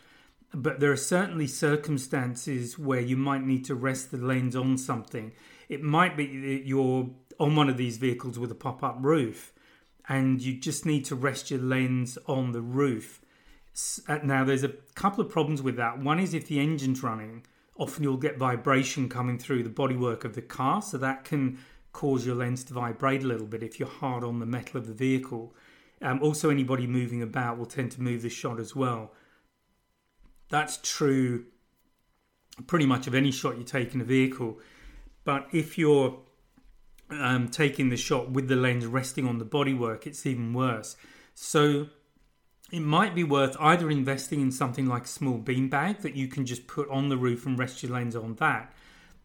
but 0.54 0.81
there 0.81 0.93
are 0.93 0.97
certainly 0.97 1.47
circumstances 1.47 2.78
where 2.78 3.00
you 3.00 3.16
might 3.16 3.43
need 3.43 3.64
to 3.66 3.75
rest 3.75 4.11
the 4.11 4.16
lens 4.19 4.54
on 4.54 4.78
something. 4.78 5.33
It 5.68 5.83
might 5.83 6.16
be 6.16 6.26
that 6.56 6.66
you're 6.66 7.11
on 7.38 7.56
one 7.56 7.68
of 7.68 7.76
these 7.76 7.97
vehicles 7.97 8.38
with 8.38 8.50
a 8.50 8.54
pop 8.54 8.83
up 8.83 8.97
roof 9.00 9.52
and 10.09 10.40
you 10.40 10.54
just 10.54 10.85
need 10.85 11.04
to 11.06 11.14
rest 11.14 11.50
your 11.50 11.61
lens 11.61 12.18
on 12.26 12.52
the 12.52 12.61
roof. 12.61 13.21
Uh, 14.09 14.18
now, 14.23 14.44
there's 14.44 14.64
a 14.64 14.68
couple 14.94 15.25
of 15.25 15.30
problems 15.30 15.62
with 15.62 15.76
that. 15.76 15.99
One 15.99 16.21
is 16.21 16.35
if 16.35 16.47
the 16.47 16.61
engine's 16.61 17.02
running, 17.02 17.44
often 17.76 18.02
you'll 18.02 18.16
get 18.16 18.37
vibration 18.38 19.09
coming 19.09 19.38
through 19.38 19.62
the 19.62 19.71
bodywork 19.71 20.25
of 20.25 20.35
the 20.35 20.42
car, 20.42 20.83
so 20.83 20.99
that 20.99 21.25
can 21.25 21.59
cause 21.92 22.26
your 22.26 22.37
lens 22.37 22.64
to 22.64 22.75
vibrate 22.75 23.23
a 23.23 23.26
little 23.26 23.47
bit 23.47 23.62
if 23.62 23.80
you're 23.80 23.88
hard 23.88 24.23
on 24.23 24.38
the 24.38 24.47
metal 24.47 24.78
of 24.78 24.87
the 24.87 24.92
vehicle. 24.92 25.54
Um, 26.02 26.23
also, 26.23 26.50
anybody 26.50 26.87
moving 26.87 27.23
about 27.23 27.59
will 27.59 27.66
tend 27.66 27.92
to 27.92 28.02
move 28.02 28.23
the 28.23 28.28
shot 28.28 28.61
as 28.61 28.76
well. 28.76 29.12
That's 30.50 30.78
true 30.83 31.47
pretty 32.66 32.87
much 32.87 33.06
of 33.06 33.14
any 33.14 33.33
shot 33.33 33.59
you 33.59 33.64
take 33.64 33.94
in 33.94 34.00
a 34.00 34.04
vehicle. 34.04 34.61
But 35.25 35.49
if 35.52 35.78
you're 35.78 36.19
um, 37.11 37.49
taking 37.49 37.88
the 37.88 37.97
shot 37.97 38.31
with 38.31 38.49
the 38.49 38.57
lens 38.57 38.87
resting 38.87 39.26
on 39.26 39.38
the 39.38 39.45
bodywork, 39.45 40.07
it's 40.07 40.26
even 40.26 40.52
worse. 40.52 40.97
So 41.35 41.88
it 42.71 42.81
might 42.81 43.14
be 43.14 43.25
worth 43.25 43.57
either 43.61 43.90
investing 43.90 44.40
in 44.40 44.50
something 44.50 44.87
like 44.87 45.04
a 45.04 45.09
small 45.09 45.38
beanbag 45.38 46.00
that 46.00 46.16
you 46.16 46.28
can 46.28 46.47
just 46.47 46.66
put 46.66 46.88
on 46.90 47.09
the 47.09 47.16
roof 47.16 47.47
and 47.47 47.59
rest 47.59 47.83
your 47.83 47.93
lens 47.93 48.16
on 48.16 48.35
that, 48.37 48.73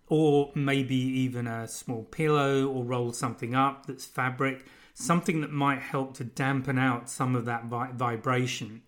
or 0.07 0.51
maybe 0.55 0.95
even 0.95 1.47
a 1.47 1.67
small 1.67 2.03
pillow 2.03 2.67
or 2.67 2.83
roll 2.83 3.13
something 3.13 3.55
up 3.55 3.85
that's 3.85 4.05
fabric, 4.05 4.65
something 4.93 5.41
that 5.41 5.51
might 5.51 5.81
help 5.81 6.15
to 6.15 6.23
dampen 6.23 6.77
out 6.77 7.09
some 7.09 7.35
of 7.35 7.45
that 7.45 7.65
vi- 7.65 7.91
vibration. 7.93 8.81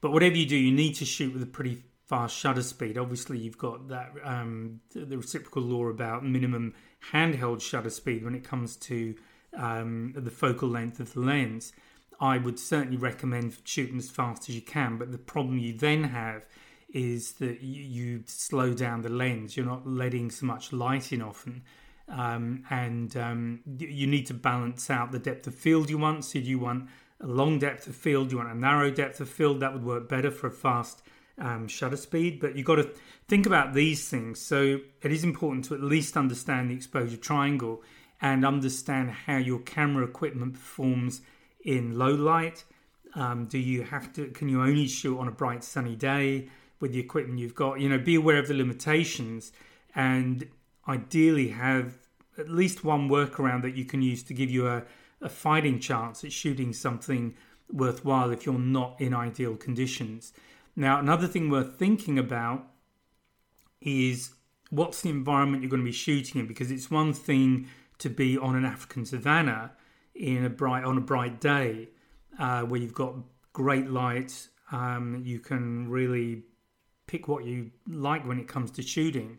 But 0.00 0.12
whatever 0.12 0.36
you 0.36 0.46
do, 0.46 0.56
you 0.56 0.72
need 0.72 0.94
to 0.96 1.04
shoot 1.04 1.32
with 1.32 1.42
a 1.42 1.46
pretty 1.46 1.84
fast 2.06 2.36
shutter 2.36 2.62
speed. 2.62 2.98
Obviously, 2.98 3.38
you've 3.38 3.58
got 3.58 3.88
that 3.88 4.12
um, 4.24 4.80
the 4.94 5.16
reciprocal 5.16 5.62
law 5.62 5.86
about 5.86 6.24
minimum 6.24 6.74
handheld 7.12 7.60
shutter 7.60 7.90
speed 7.90 8.24
when 8.24 8.34
it 8.34 8.44
comes 8.44 8.76
to 8.76 9.14
um, 9.56 10.12
the 10.16 10.30
focal 10.30 10.68
length 10.68 11.00
of 11.00 11.12
the 11.14 11.20
lens. 11.20 11.72
I 12.20 12.38
would 12.38 12.58
certainly 12.58 12.96
recommend 12.96 13.56
shooting 13.64 13.98
as 13.98 14.08
fast 14.08 14.48
as 14.48 14.54
you 14.54 14.62
can, 14.62 14.96
but 14.96 15.10
the 15.10 15.18
problem 15.18 15.58
you 15.58 15.76
then 15.76 16.04
have 16.04 16.44
is 16.92 17.32
that 17.34 17.62
you, 17.62 18.22
slow 18.26 18.74
down 18.74 19.02
the 19.02 19.08
lens. 19.08 19.56
You're 19.56 19.66
not 19.66 19.86
letting 19.86 20.30
so 20.30 20.46
much 20.46 20.72
light 20.72 21.12
in 21.12 21.22
often. 21.22 21.62
Um, 22.08 22.64
and 22.68 23.16
um, 23.16 23.60
you 23.78 24.06
need 24.06 24.26
to 24.26 24.34
balance 24.34 24.90
out 24.90 25.10
the 25.10 25.18
depth 25.18 25.46
of 25.46 25.54
field 25.54 25.88
you 25.88 25.98
want. 25.98 26.24
So, 26.26 26.38
you 26.38 26.58
want 26.58 26.88
a 27.20 27.26
long 27.26 27.58
depth 27.58 27.86
of 27.86 27.96
field, 27.96 28.30
you 28.30 28.38
want 28.38 28.50
a 28.50 28.58
narrow 28.58 28.90
depth 28.90 29.20
of 29.20 29.28
field, 29.28 29.60
that 29.60 29.72
would 29.72 29.84
work 29.84 30.08
better 30.08 30.30
for 30.30 30.48
a 30.48 30.52
fast 30.52 31.02
um, 31.38 31.68
shutter 31.68 31.96
speed. 31.96 32.40
But 32.40 32.56
you've 32.56 32.66
got 32.66 32.76
to 32.76 32.90
think 33.28 33.46
about 33.46 33.74
these 33.74 34.08
things. 34.08 34.40
So, 34.40 34.80
it 35.02 35.12
is 35.12 35.24
important 35.24 35.64
to 35.66 35.74
at 35.74 35.82
least 35.82 36.16
understand 36.16 36.70
the 36.70 36.74
exposure 36.74 37.16
triangle 37.16 37.82
and 38.20 38.44
understand 38.44 39.10
how 39.10 39.36
your 39.36 39.58
camera 39.60 40.04
equipment 40.04 40.54
performs 40.54 41.22
in 41.64 41.98
low 41.98 42.14
light. 42.14 42.64
Um, 43.14 43.46
do 43.46 43.58
you 43.58 43.82
have 43.82 44.12
to, 44.14 44.28
can 44.28 44.48
you 44.48 44.62
only 44.62 44.86
shoot 44.86 45.18
on 45.18 45.28
a 45.28 45.32
bright 45.32 45.64
sunny 45.64 45.96
day? 45.96 46.48
with 46.82 46.92
the 46.92 46.98
equipment 46.98 47.38
you've 47.38 47.54
got. 47.54 47.80
You 47.80 47.88
know, 47.88 47.96
be 47.96 48.16
aware 48.16 48.38
of 48.38 48.48
the 48.48 48.54
limitations 48.54 49.52
and 49.94 50.46
ideally 50.86 51.48
have 51.48 51.94
at 52.36 52.50
least 52.50 52.84
one 52.84 53.08
workaround 53.08 53.62
that 53.62 53.76
you 53.76 53.86
can 53.86 54.02
use 54.02 54.22
to 54.24 54.34
give 54.34 54.50
you 54.50 54.66
a, 54.66 54.82
a 55.22 55.28
fighting 55.28 55.78
chance 55.78 56.24
at 56.24 56.32
shooting 56.32 56.72
something 56.72 57.34
worthwhile 57.72 58.30
if 58.30 58.44
you're 58.44 58.58
not 58.58 59.00
in 59.00 59.14
ideal 59.14 59.56
conditions. 59.56 60.32
Now, 60.74 60.98
another 60.98 61.26
thing 61.26 61.50
worth 61.50 61.78
thinking 61.78 62.18
about 62.18 62.66
is 63.80 64.34
what's 64.70 65.02
the 65.02 65.10
environment 65.10 65.62
you're 65.62 65.70
going 65.70 65.82
to 65.82 65.86
be 65.86 65.92
shooting 65.92 66.40
in 66.40 66.46
because 66.46 66.70
it's 66.70 66.90
one 66.90 67.12
thing 67.12 67.68
to 67.98 68.08
be 68.08 68.38
on 68.38 68.56
an 68.56 68.64
African 68.64 69.04
savanna 69.04 69.72
in 70.14 70.44
a 70.44 70.50
bright 70.50 70.84
on 70.84 70.98
a 70.98 71.00
bright 71.00 71.40
day 71.40 71.88
uh, 72.38 72.62
where 72.62 72.80
you've 72.80 72.94
got 72.94 73.14
great 73.52 73.90
light, 73.90 74.48
um, 74.70 75.22
you 75.24 75.38
can 75.38 75.90
really 75.90 76.42
pick 77.06 77.28
what 77.28 77.44
you 77.44 77.70
like 77.88 78.26
when 78.26 78.38
it 78.38 78.48
comes 78.48 78.70
to 78.72 78.82
shooting. 78.82 79.38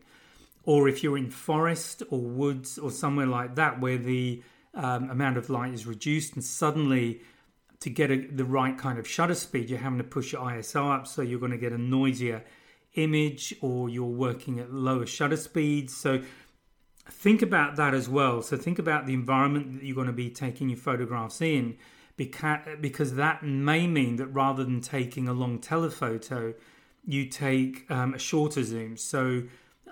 Or 0.62 0.88
if 0.88 1.02
you're 1.02 1.18
in 1.18 1.30
forest 1.30 2.02
or 2.10 2.20
woods 2.20 2.78
or 2.78 2.90
somewhere 2.90 3.26
like 3.26 3.56
that 3.56 3.80
where 3.80 3.98
the 3.98 4.42
um, 4.74 5.10
amount 5.10 5.36
of 5.36 5.50
light 5.50 5.74
is 5.74 5.86
reduced 5.86 6.34
and 6.34 6.44
suddenly 6.44 7.20
to 7.84 7.90
get 7.90 8.10
a, 8.10 8.16
the 8.16 8.46
right 8.46 8.78
kind 8.78 8.98
of 8.98 9.06
shutter 9.06 9.34
speed, 9.34 9.68
you're 9.68 9.78
having 9.78 9.98
to 9.98 10.04
push 10.04 10.32
your 10.32 10.40
ISO 10.40 10.90
up, 10.90 11.06
so 11.06 11.20
you're 11.20 11.38
going 11.38 11.52
to 11.52 11.58
get 11.58 11.70
a 11.70 11.76
noisier 11.76 12.42
image, 12.94 13.54
or 13.60 13.90
you're 13.90 14.06
working 14.06 14.58
at 14.58 14.72
lower 14.72 15.04
shutter 15.04 15.36
speeds. 15.36 15.94
So 15.94 16.22
think 17.10 17.42
about 17.42 17.76
that 17.76 17.92
as 17.92 18.08
well. 18.08 18.40
So 18.40 18.56
think 18.56 18.78
about 18.78 19.04
the 19.04 19.12
environment 19.12 19.74
that 19.74 19.84
you're 19.84 19.94
going 19.94 20.06
to 20.06 20.14
be 20.14 20.30
taking 20.30 20.70
your 20.70 20.78
photographs 20.78 21.42
in, 21.42 21.76
because, 22.16 23.16
that 23.16 23.42
may 23.42 23.86
mean 23.86 24.16
that 24.16 24.28
rather 24.28 24.64
than 24.64 24.80
taking 24.80 25.28
a 25.28 25.34
long 25.34 25.58
telephoto, 25.58 26.54
you 27.04 27.26
take 27.26 27.84
um, 27.90 28.14
a 28.14 28.18
shorter 28.18 28.64
zoom. 28.64 28.96
So, 28.96 29.42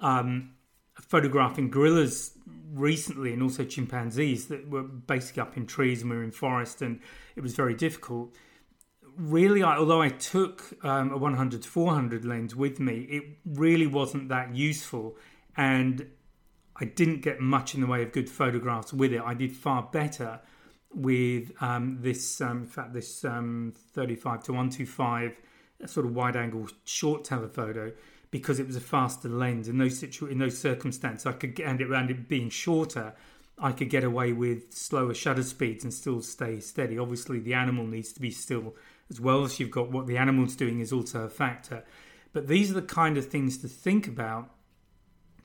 um, 0.00 0.52
photographing 0.94 1.68
gorillas 1.68 2.30
recently 2.72 3.32
and 3.32 3.42
also 3.42 3.64
chimpanzees 3.64 4.48
that 4.48 4.68
were 4.68 4.82
basically 4.82 5.42
up 5.42 5.56
in 5.56 5.66
trees 5.66 6.02
and 6.02 6.10
we 6.10 6.16
were 6.16 6.24
in 6.24 6.30
forest 6.30 6.82
and 6.82 7.00
it 7.36 7.42
was 7.42 7.54
very 7.54 7.74
difficult. 7.74 8.34
Really, 9.16 9.62
I, 9.62 9.76
although 9.76 10.00
I 10.00 10.08
took 10.08 10.72
um, 10.84 11.12
a 11.12 11.16
100 11.16 11.62
to 11.62 11.68
400 11.68 12.24
lens 12.24 12.56
with 12.56 12.80
me, 12.80 13.00
it 13.10 13.24
really 13.44 13.86
wasn't 13.86 14.28
that 14.30 14.54
useful 14.54 15.16
and 15.56 16.06
I 16.76 16.86
didn't 16.86 17.20
get 17.20 17.40
much 17.40 17.74
in 17.74 17.80
the 17.80 17.86
way 17.86 18.02
of 18.02 18.12
good 18.12 18.30
photographs 18.30 18.92
with 18.92 19.12
it. 19.12 19.20
I 19.24 19.34
did 19.34 19.54
far 19.54 19.88
better 19.92 20.40
with 20.94 21.52
um, 21.60 21.98
this, 22.00 22.40
um, 22.40 22.62
in 22.62 22.66
fact, 22.66 22.94
this 22.94 23.24
um, 23.24 23.74
35 23.92 24.44
to 24.44 24.52
125 24.52 25.40
sort 25.86 26.06
of 26.06 26.14
wide 26.14 26.36
angle 26.36 26.68
short 26.84 27.24
telephoto 27.24 27.92
because 28.32 28.58
it 28.58 28.66
was 28.66 28.74
a 28.74 28.80
faster 28.80 29.28
lens. 29.28 29.68
In 29.68 29.78
those 29.78 30.00
situ- 30.00 30.26
in 30.26 30.38
those 30.38 30.58
circumstances, 30.58 31.26
I 31.26 31.32
could 31.32 31.54
get, 31.54 31.68
and 31.68 31.80
it, 31.80 31.88
and 31.88 32.10
it 32.10 32.28
being 32.28 32.50
shorter, 32.50 33.14
I 33.58 33.70
could 33.70 33.90
get 33.90 34.02
away 34.02 34.32
with 34.32 34.72
slower 34.74 35.14
shutter 35.14 35.44
speeds 35.44 35.84
and 35.84 35.94
still 35.94 36.20
stay 36.22 36.58
steady. 36.58 36.98
Obviously, 36.98 37.38
the 37.38 37.54
animal 37.54 37.86
needs 37.86 38.12
to 38.14 38.20
be 38.20 38.32
still 38.32 38.74
as 39.10 39.20
well 39.20 39.44
as 39.44 39.60
you've 39.60 39.70
got 39.70 39.92
what 39.92 40.06
the 40.06 40.16
animal's 40.16 40.56
doing 40.56 40.80
is 40.80 40.92
also 40.92 41.22
a 41.22 41.28
factor. 41.28 41.84
But 42.32 42.48
these 42.48 42.70
are 42.70 42.74
the 42.74 42.82
kind 42.82 43.18
of 43.18 43.26
things 43.26 43.58
to 43.58 43.68
think 43.68 44.08
about. 44.08 44.50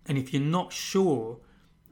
And 0.07 0.17
if 0.17 0.33
you're 0.33 0.41
not 0.41 0.71
sure 0.71 1.39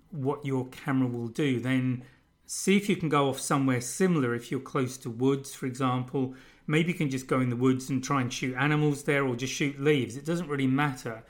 what 0.09 0.45
your 0.45 0.67
camera 0.69 1.09
will 1.09 1.27
do, 1.27 1.59
then 1.59 2.03
see 2.45 2.77
if 2.77 2.87
you 2.87 2.95
can 2.95 3.09
go 3.09 3.27
off 3.27 3.41
somewhere 3.41 3.81
similar. 3.81 4.33
If 4.33 4.49
you're 4.49 4.61
close 4.61 4.95
to 4.99 5.09
woods, 5.09 5.53
for 5.53 5.65
example, 5.65 6.33
Maybe 6.67 6.91
you 6.91 6.98
can 6.98 7.10
just 7.10 7.27
go 7.27 7.39
in 7.39 7.50
the 7.50 7.55
woods 7.55 7.89
and 7.89 8.03
try 8.03 8.22
and 8.22 8.31
shoot 8.31 8.55
animals 8.55 9.03
there 9.03 9.25
or 9.25 9.36
just 9.36 9.53
shoot 9.53 9.79
leaves. 9.79 10.17
It 10.17 10.25
doesn't 10.25 10.50
really 10.50 10.67
matter. 10.67 11.24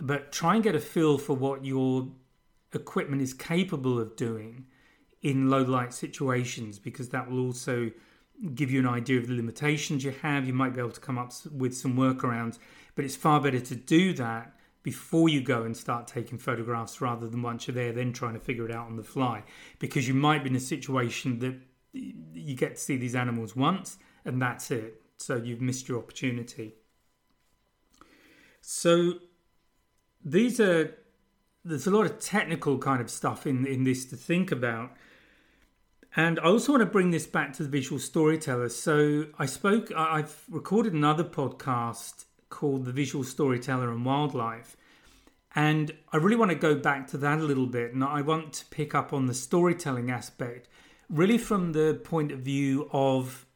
But 0.00 0.32
try 0.32 0.54
and 0.54 0.64
get 0.64 0.74
a 0.74 0.80
feel 0.80 1.18
for 1.18 1.34
what 1.34 1.64
your 1.64 2.08
equipment 2.72 3.22
is 3.22 3.34
capable 3.34 4.00
of 4.00 4.16
doing 4.16 4.66
in 5.22 5.50
low 5.50 5.62
light 5.62 5.92
situations 5.92 6.78
because 6.78 7.10
that 7.10 7.30
will 7.30 7.40
also 7.40 7.90
give 8.54 8.70
you 8.70 8.80
an 8.80 8.86
idea 8.86 9.18
of 9.18 9.28
the 9.28 9.34
limitations 9.34 10.02
you 10.02 10.14
have. 10.22 10.46
You 10.46 10.54
might 10.54 10.74
be 10.74 10.80
able 10.80 10.92
to 10.92 11.00
come 11.00 11.18
up 11.18 11.32
with 11.52 11.76
some 11.76 11.96
workarounds, 11.96 12.58
but 12.94 13.04
it's 13.04 13.16
far 13.16 13.40
better 13.40 13.60
to 13.60 13.74
do 13.74 14.12
that 14.14 14.56
before 14.82 15.28
you 15.28 15.42
go 15.42 15.62
and 15.64 15.76
start 15.76 16.06
taking 16.06 16.38
photographs 16.38 17.00
rather 17.02 17.28
than 17.28 17.42
once 17.42 17.66
you're 17.66 17.74
there, 17.74 17.92
then 17.92 18.12
trying 18.12 18.32
to 18.32 18.40
figure 18.40 18.64
it 18.64 18.74
out 18.74 18.86
on 18.86 18.96
the 18.96 19.02
fly. 19.02 19.42
Because 19.78 20.08
you 20.08 20.14
might 20.14 20.42
be 20.42 20.50
in 20.50 20.56
a 20.56 20.60
situation 20.60 21.38
that 21.40 21.54
you 21.92 22.56
get 22.56 22.76
to 22.76 22.80
see 22.80 22.96
these 22.96 23.14
animals 23.14 23.54
once 23.54 23.98
and 24.24 24.40
that's 24.40 24.70
it. 24.70 25.02
So 25.18 25.36
you've 25.36 25.60
missed 25.60 25.88
your 25.88 25.98
opportunity. 25.98 26.74
So 28.60 29.14
these 30.24 30.60
are 30.60 30.96
there's 31.64 31.86
a 31.86 31.90
lot 31.90 32.06
of 32.06 32.18
technical 32.18 32.78
kind 32.78 33.00
of 33.00 33.10
stuff 33.10 33.46
in 33.46 33.66
in 33.66 33.84
this 33.84 34.04
to 34.06 34.16
think 34.16 34.52
about. 34.52 34.92
And 36.16 36.40
I 36.40 36.44
also 36.44 36.72
want 36.72 36.80
to 36.80 36.86
bring 36.86 37.10
this 37.10 37.26
back 37.26 37.52
to 37.54 37.62
the 37.62 37.68
visual 37.68 38.00
storyteller. 38.00 38.68
So 38.68 39.26
I 39.38 39.46
spoke 39.46 39.92
I've 39.94 40.44
recorded 40.50 40.92
another 40.92 41.24
podcast 41.24 42.24
called 42.48 42.84
The 42.84 42.92
Visual 42.92 43.22
Storyteller 43.22 43.92
and 43.92 44.04
Wildlife. 44.04 44.76
And 45.54 45.92
I 46.12 46.16
really 46.16 46.36
want 46.36 46.50
to 46.50 46.56
go 46.56 46.74
back 46.74 47.08
to 47.08 47.18
that 47.18 47.38
a 47.38 47.42
little 47.42 47.66
bit 47.66 47.92
and 47.92 48.04
I 48.04 48.22
want 48.22 48.52
to 48.54 48.66
pick 48.66 48.94
up 48.94 49.12
on 49.12 49.26
the 49.26 49.34
storytelling 49.34 50.10
aspect 50.10 50.68
really 51.08 51.38
from 51.38 51.72
the 51.72 52.00
point 52.04 52.30
of 52.30 52.40
view 52.40 52.88
of 52.92 53.46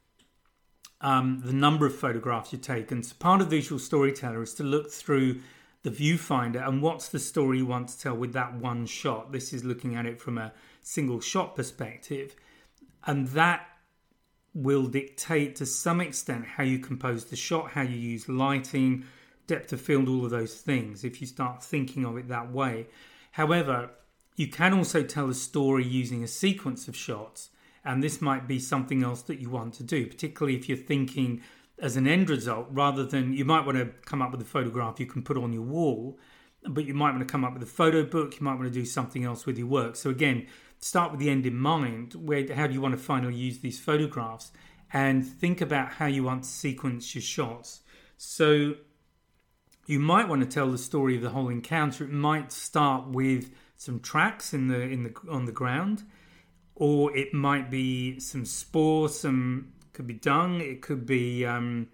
um, 1.01 1.41
the 1.43 1.53
number 1.53 1.85
of 1.85 1.95
photographs 1.95 2.53
you 2.53 2.59
take. 2.59 2.91
And 2.91 3.05
so 3.05 3.15
part 3.19 3.41
of 3.41 3.49
visual 3.49 3.79
storyteller 3.79 4.41
is 4.41 4.53
to 4.55 4.63
look 4.63 4.91
through 4.91 5.41
the 5.83 5.91
viewfinder 5.91 6.67
and 6.67 6.81
what's 6.81 7.09
the 7.09 7.19
story 7.19 7.59
you 7.59 7.65
want 7.65 7.89
to 7.89 7.99
tell 7.99 8.15
with 8.15 8.33
that 8.33 8.55
one 8.55 8.85
shot. 8.85 9.31
This 9.31 9.53
is 9.53 9.63
looking 9.63 9.95
at 9.95 10.05
it 10.05 10.19
from 10.19 10.37
a 10.37 10.53
single 10.81 11.19
shot 11.19 11.55
perspective. 11.55 12.35
And 13.05 13.27
that 13.29 13.67
will 14.53 14.87
dictate 14.87 15.55
to 15.57 15.65
some 15.65 16.01
extent 16.01 16.45
how 16.45 16.63
you 16.63 16.79
compose 16.79 17.25
the 17.25 17.35
shot, 17.35 17.71
how 17.71 17.81
you 17.81 17.97
use 17.97 18.27
lighting, 18.27 19.05
depth 19.47 19.73
of 19.73 19.81
field, 19.81 20.07
all 20.07 20.25
of 20.25 20.31
those 20.31 20.55
things, 20.55 21.03
if 21.03 21.21
you 21.21 21.27
start 21.27 21.63
thinking 21.63 22.05
of 22.05 22.17
it 22.17 22.29
that 22.29 22.51
way. 22.51 22.87
However, 23.31 23.91
you 24.35 24.47
can 24.47 24.73
also 24.73 25.03
tell 25.03 25.29
a 25.29 25.33
story 25.33 25.85
using 25.85 26.23
a 26.23 26.27
sequence 26.27 26.87
of 26.87 26.95
shots 26.95 27.49
and 27.85 28.03
this 28.03 28.21
might 28.21 28.47
be 28.47 28.59
something 28.59 29.03
else 29.03 29.21
that 29.23 29.39
you 29.39 29.49
want 29.49 29.75
to 29.75 29.83
do, 29.83 30.07
particularly 30.07 30.57
if 30.57 30.67
you're 30.67 30.77
thinking 30.77 31.41
as 31.77 31.95
an 31.95 32.07
end 32.07 32.29
result 32.29 32.67
rather 32.71 33.05
than 33.05 33.33
you 33.33 33.45
might 33.45 33.65
want 33.65 33.77
to 33.77 33.85
come 34.05 34.21
up 34.21 34.31
with 34.31 34.41
a 34.41 34.45
photograph 34.45 34.99
you 34.99 35.05
can 35.05 35.21
put 35.21 35.37
on 35.37 35.53
your 35.53 35.61
wall, 35.61 36.17
but 36.67 36.85
you 36.85 36.93
might 36.93 37.11
want 37.11 37.19
to 37.19 37.31
come 37.31 37.45
up 37.45 37.53
with 37.53 37.61
a 37.61 37.67
photo 37.67 38.03
book, 38.03 38.39
you 38.39 38.43
might 38.43 38.55
want 38.55 38.63
to 38.63 38.71
do 38.71 38.85
something 38.85 39.23
else 39.23 39.45
with 39.45 39.57
your 39.57 39.67
work. 39.67 39.95
So, 39.95 40.09
again, 40.09 40.47
start 40.79 41.11
with 41.11 41.19
the 41.19 41.29
end 41.29 41.45
in 41.45 41.55
mind. 41.55 42.13
Where, 42.15 42.51
how 42.53 42.65
do 42.65 42.73
you 42.73 42.81
want 42.81 42.95
to 42.95 43.01
finally 43.01 43.35
use 43.35 43.59
these 43.59 43.79
photographs? 43.79 44.51
And 44.91 45.25
think 45.25 45.61
about 45.61 45.93
how 45.93 46.07
you 46.07 46.23
want 46.23 46.43
to 46.43 46.49
sequence 46.49 47.13
your 47.13 47.21
shots. 47.21 47.81
So, 48.17 48.75
you 49.85 49.99
might 49.99 50.27
want 50.27 50.41
to 50.41 50.47
tell 50.47 50.71
the 50.71 50.79
story 50.79 51.15
of 51.15 51.21
the 51.21 51.29
whole 51.29 51.49
encounter. 51.49 52.05
It 52.05 52.11
might 52.11 52.51
start 52.51 53.09
with 53.09 53.51
some 53.77 53.99
tracks 53.99 54.53
in 54.53 54.67
the 54.67 54.81
in 54.81 55.03
the 55.03 55.13
on 55.29 55.45
the 55.45 55.51
ground 55.51 56.03
or 56.75 57.15
it 57.15 57.33
might 57.33 57.71
be 57.71 58.19
some 58.19 58.45
spoor, 58.45 59.09
some 59.09 59.73
could 59.93 60.07
be 60.07 60.13
dung, 60.13 60.59
it 60.59 60.81
could 60.81 61.05
be 61.05 61.45
um, 61.45 61.87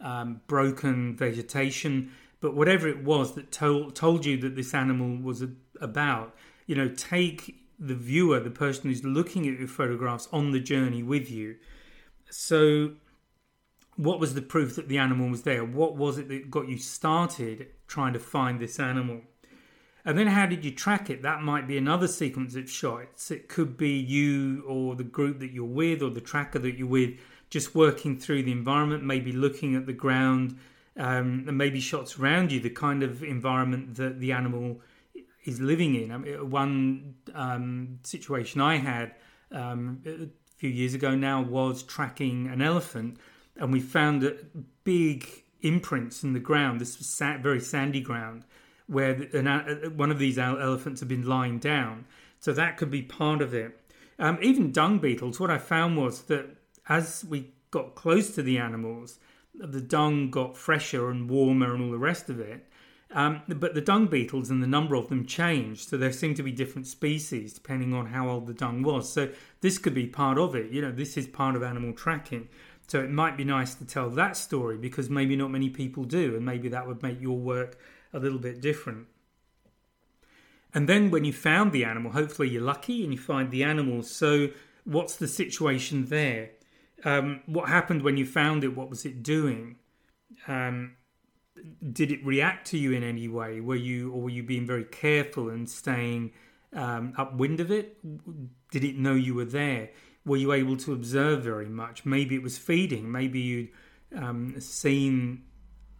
um, 0.00 0.40
broken 0.46 1.14
vegetation, 1.16 2.10
but 2.40 2.54
whatever 2.54 2.88
it 2.88 3.04
was 3.04 3.34
that 3.34 3.52
told 3.52 3.94
told 3.94 4.24
you 4.24 4.36
that 4.38 4.56
this 4.56 4.74
animal 4.74 5.16
was 5.22 5.44
about, 5.80 6.34
you 6.66 6.74
know, 6.74 6.88
take 6.88 7.56
the 7.78 7.94
viewer, 7.94 8.40
the 8.40 8.50
person 8.50 8.88
who's 8.88 9.04
looking 9.04 9.46
at 9.46 9.58
your 9.58 9.68
photographs, 9.68 10.28
on 10.32 10.52
the 10.52 10.60
journey 10.60 11.02
with 11.02 11.30
you. 11.30 11.56
So, 12.30 12.92
what 13.96 14.18
was 14.18 14.34
the 14.34 14.42
proof 14.42 14.76
that 14.76 14.88
the 14.88 14.98
animal 14.98 15.28
was 15.28 15.42
there? 15.42 15.64
What 15.64 15.96
was 15.96 16.18
it 16.18 16.28
that 16.28 16.50
got 16.50 16.68
you 16.68 16.78
started 16.78 17.68
trying 17.86 18.14
to 18.14 18.18
find 18.18 18.60
this 18.60 18.80
animal? 18.80 19.22
And 20.06 20.16
then 20.16 20.28
how 20.28 20.46
did 20.46 20.64
you 20.64 20.70
track 20.70 21.10
it? 21.10 21.22
That 21.22 21.42
might 21.42 21.66
be 21.66 21.76
another 21.76 22.06
sequence 22.06 22.54
of 22.54 22.70
shots. 22.70 23.32
It 23.32 23.48
could 23.48 23.76
be 23.76 23.90
you 23.90 24.62
or 24.64 24.94
the 24.94 25.02
group 25.02 25.40
that 25.40 25.50
you're 25.50 25.64
with 25.64 26.00
or 26.00 26.10
the 26.10 26.20
tracker 26.20 26.60
that 26.60 26.78
you're 26.78 26.86
with 26.86 27.18
just 27.50 27.74
working 27.74 28.16
through 28.16 28.44
the 28.44 28.52
environment, 28.52 29.02
maybe 29.02 29.32
looking 29.32 29.74
at 29.74 29.86
the 29.86 29.92
ground, 29.92 30.58
um, 30.96 31.44
and 31.48 31.58
maybe 31.58 31.80
shots 31.80 32.20
around 32.20 32.52
you, 32.52 32.60
the 32.60 32.70
kind 32.70 33.02
of 33.02 33.24
environment 33.24 33.96
that 33.96 34.20
the 34.20 34.30
animal 34.30 34.80
is 35.44 35.60
living 35.60 35.96
in. 35.96 36.12
I 36.12 36.18
mean, 36.18 36.50
one 36.50 37.16
um, 37.34 37.98
situation 38.04 38.60
I 38.60 38.76
had 38.76 39.12
um, 39.50 40.02
a 40.06 40.28
few 40.56 40.70
years 40.70 40.94
ago 40.94 41.16
now 41.16 41.42
was 41.42 41.82
tracking 41.82 42.46
an 42.46 42.62
elephant, 42.62 43.18
and 43.56 43.72
we 43.72 43.80
found 43.80 44.32
big 44.84 45.26
imprints 45.62 46.22
in 46.22 46.32
the 46.32 46.40
ground. 46.40 46.80
This 46.80 46.96
was 46.96 47.40
very 47.42 47.60
sandy 47.60 48.00
ground 48.00 48.44
where 48.86 49.12
an, 49.32 49.46
uh, 49.46 49.90
one 49.96 50.10
of 50.10 50.18
these 50.18 50.38
elephants 50.38 51.00
had 51.00 51.08
been 51.08 51.26
lying 51.26 51.58
down. 51.58 52.06
So 52.38 52.52
that 52.52 52.76
could 52.76 52.90
be 52.90 53.02
part 53.02 53.42
of 53.42 53.54
it. 53.54 53.80
Um, 54.18 54.38
even 54.40 54.72
dung 54.72 54.98
beetles, 54.98 55.40
what 55.40 55.50
I 55.50 55.58
found 55.58 55.96
was 55.96 56.22
that 56.22 56.56
as 56.88 57.24
we 57.28 57.52
got 57.70 57.94
close 57.94 58.34
to 58.34 58.42
the 58.42 58.58
animals, 58.58 59.18
the 59.54 59.80
dung 59.80 60.30
got 60.30 60.56
fresher 60.56 61.10
and 61.10 61.28
warmer 61.28 61.74
and 61.74 61.84
all 61.84 61.90
the 61.90 61.98
rest 61.98 62.30
of 62.30 62.40
it. 62.40 62.66
Um, 63.12 63.42
but 63.46 63.74
the 63.74 63.80
dung 63.80 64.06
beetles 64.06 64.50
and 64.50 64.62
the 64.62 64.66
number 64.66 64.94
of 64.96 65.08
them 65.08 65.26
changed, 65.26 65.88
so 65.88 65.96
there 65.96 66.12
seemed 66.12 66.36
to 66.36 66.42
be 66.42 66.50
different 66.50 66.88
species 66.88 67.52
depending 67.52 67.94
on 67.94 68.06
how 68.06 68.28
old 68.28 68.46
the 68.46 68.54
dung 68.54 68.82
was. 68.82 69.12
So 69.12 69.30
this 69.60 69.78
could 69.78 69.94
be 69.94 70.06
part 70.06 70.38
of 70.38 70.54
it. 70.56 70.72
You 70.72 70.82
know, 70.82 70.90
this 70.90 71.16
is 71.16 71.26
part 71.26 71.54
of 71.54 71.62
animal 71.62 71.92
tracking. 71.92 72.48
So 72.88 73.02
it 73.02 73.10
might 73.10 73.36
be 73.36 73.44
nice 73.44 73.74
to 73.76 73.84
tell 73.84 74.10
that 74.10 74.36
story 74.36 74.76
because 74.76 75.08
maybe 75.08 75.36
not 75.36 75.50
many 75.50 75.70
people 75.70 76.04
do, 76.04 76.36
and 76.36 76.44
maybe 76.44 76.68
that 76.68 76.86
would 76.86 77.02
make 77.02 77.20
your 77.20 77.38
work 77.38 77.78
a 78.16 78.18
little 78.18 78.38
bit 78.38 78.60
different. 78.60 79.06
And 80.74 80.88
then 80.88 81.10
when 81.10 81.24
you 81.24 81.32
found 81.32 81.72
the 81.72 81.84
animal, 81.84 82.12
hopefully 82.12 82.48
you're 82.48 82.62
lucky 82.62 83.04
and 83.04 83.12
you 83.12 83.18
find 83.18 83.50
the 83.50 83.62
animal. 83.62 84.02
So 84.02 84.48
what's 84.84 85.16
the 85.16 85.28
situation 85.28 86.06
there? 86.06 86.50
Um, 87.04 87.40
what 87.46 87.68
happened 87.68 88.02
when 88.02 88.16
you 88.16 88.26
found 88.26 88.64
it? 88.64 88.76
What 88.76 88.90
was 88.90 89.04
it 89.04 89.22
doing? 89.22 89.76
Um, 90.48 90.96
did 91.92 92.10
it 92.10 92.24
react 92.24 92.66
to 92.68 92.78
you 92.78 92.92
in 92.92 93.02
any 93.02 93.28
way? 93.28 93.60
Were 93.60 93.76
you, 93.76 94.12
or 94.12 94.22
were 94.22 94.30
you 94.30 94.42
being 94.42 94.66
very 94.66 94.84
careful 94.84 95.48
and 95.48 95.68
staying 95.68 96.32
um, 96.72 97.14
upwind 97.16 97.60
of 97.60 97.70
it? 97.70 97.98
Did 98.70 98.84
it 98.84 98.98
know 98.98 99.14
you 99.14 99.34
were 99.34 99.44
there? 99.44 99.90
Were 100.24 100.36
you 100.36 100.52
able 100.52 100.76
to 100.78 100.92
observe 100.92 101.42
very 101.44 101.68
much? 101.68 102.04
Maybe 102.04 102.34
it 102.34 102.42
was 102.42 102.58
feeding. 102.58 103.10
Maybe 103.10 103.40
you'd 103.40 103.68
um, 104.14 104.60
seen 104.60 105.44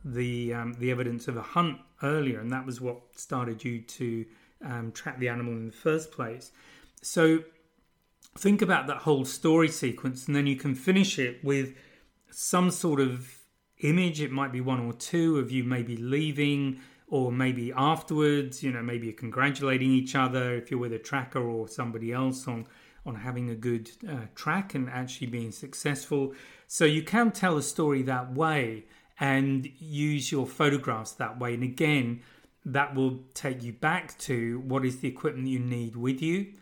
the 0.04 0.54
um, 0.54 0.74
the 0.74 0.90
evidence 0.90 1.28
of 1.28 1.36
a 1.36 1.42
hunt 1.42 1.78
earlier, 2.02 2.40
and 2.40 2.50
that 2.50 2.66
was 2.66 2.80
what 2.80 3.00
started 3.16 3.64
you 3.64 3.80
to 3.80 4.24
um, 4.64 4.92
track 4.92 5.18
the 5.18 5.28
animal 5.28 5.52
in 5.52 5.66
the 5.66 5.72
first 5.72 6.10
place. 6.10 6.52
So 7.02 7.44
think 8.38 8.62
about 8.62 8.86
that 8.86 8.98
whole 8.98 9.24
story 9.24 9.68
sequence, 9.68 10.26
and 10.26 10.36
then 10.36 10.46
you 10.46 10.56
can 10.56 10.74
finish 10.74 11.18
it 11.18 11.42
with 11.44 11.74
some 12.30 12.70
sort 12.70 13.00
of 13.00 13.38
image. 13.80 14.20
It 14.20 14.32
might 14.32 14.52
be 14.52 14.60
one 14.60 14.80
or 14.80 14.92
two 14.92 15.38
of 15.38 15.50
you 15.50 15.64
maybe 15.64 15.96
leaving, 15.96 16.80
or 17.08 17.32
maybe 17.32 17.72
afterwards. 17.76 18.62
You 18.62 18.72
know, 18.72 18.82
maybe 18.82 19.06
you're 19.06 19.16
congratulating 19.16 19.90
each 19.90 20.14
other 20.14 20.54
if 20.54 20.70
you're 20.70 20.80
with 20.80 20.92
a 20.92 20.98
tracker 20.98 21.42
or 21.42 21.68
somebody 21.68 22.12
else 22.12 22.48
on 22.48 22.66
on 23.04 23.14
having 23.14 23.48
a 23.50 23.54
good 23.54 23.88
uh, 24.08 24.26
track 24.34 24.74
and 24.74 24.90
actually 24.90 25.28
being 25.28 25.52
successful. 25.52 26.34
So 26.66 26.84
you 26.84 27.02
can 27.02 27.30
tell 27.30 27.56
a 27.56 27.62
story 27.62 28.02
that 28.02 28.34
way 28.34 28.86
and 29.18 29.68
use 29.78 30.30
your 30.30 30.46
photographs 30.46 31.12
that 31.12 31.38
way. 31.38 31.54
And 31.54 31.62
again, 31.62 32.20
that 32.64 32.94
will 32.94 33.20
take 33.34 33.62
you 33.62 33.72
back 33.72 34.18
to 34.18 34.60
what 34.60 34.84
is 34.84 34.98
the 34.98 35.08
equipment 35.08 35.48
you 35.48 35.58
need 35.58 35.96
with 35.96 36.20
you. 36.20 36.52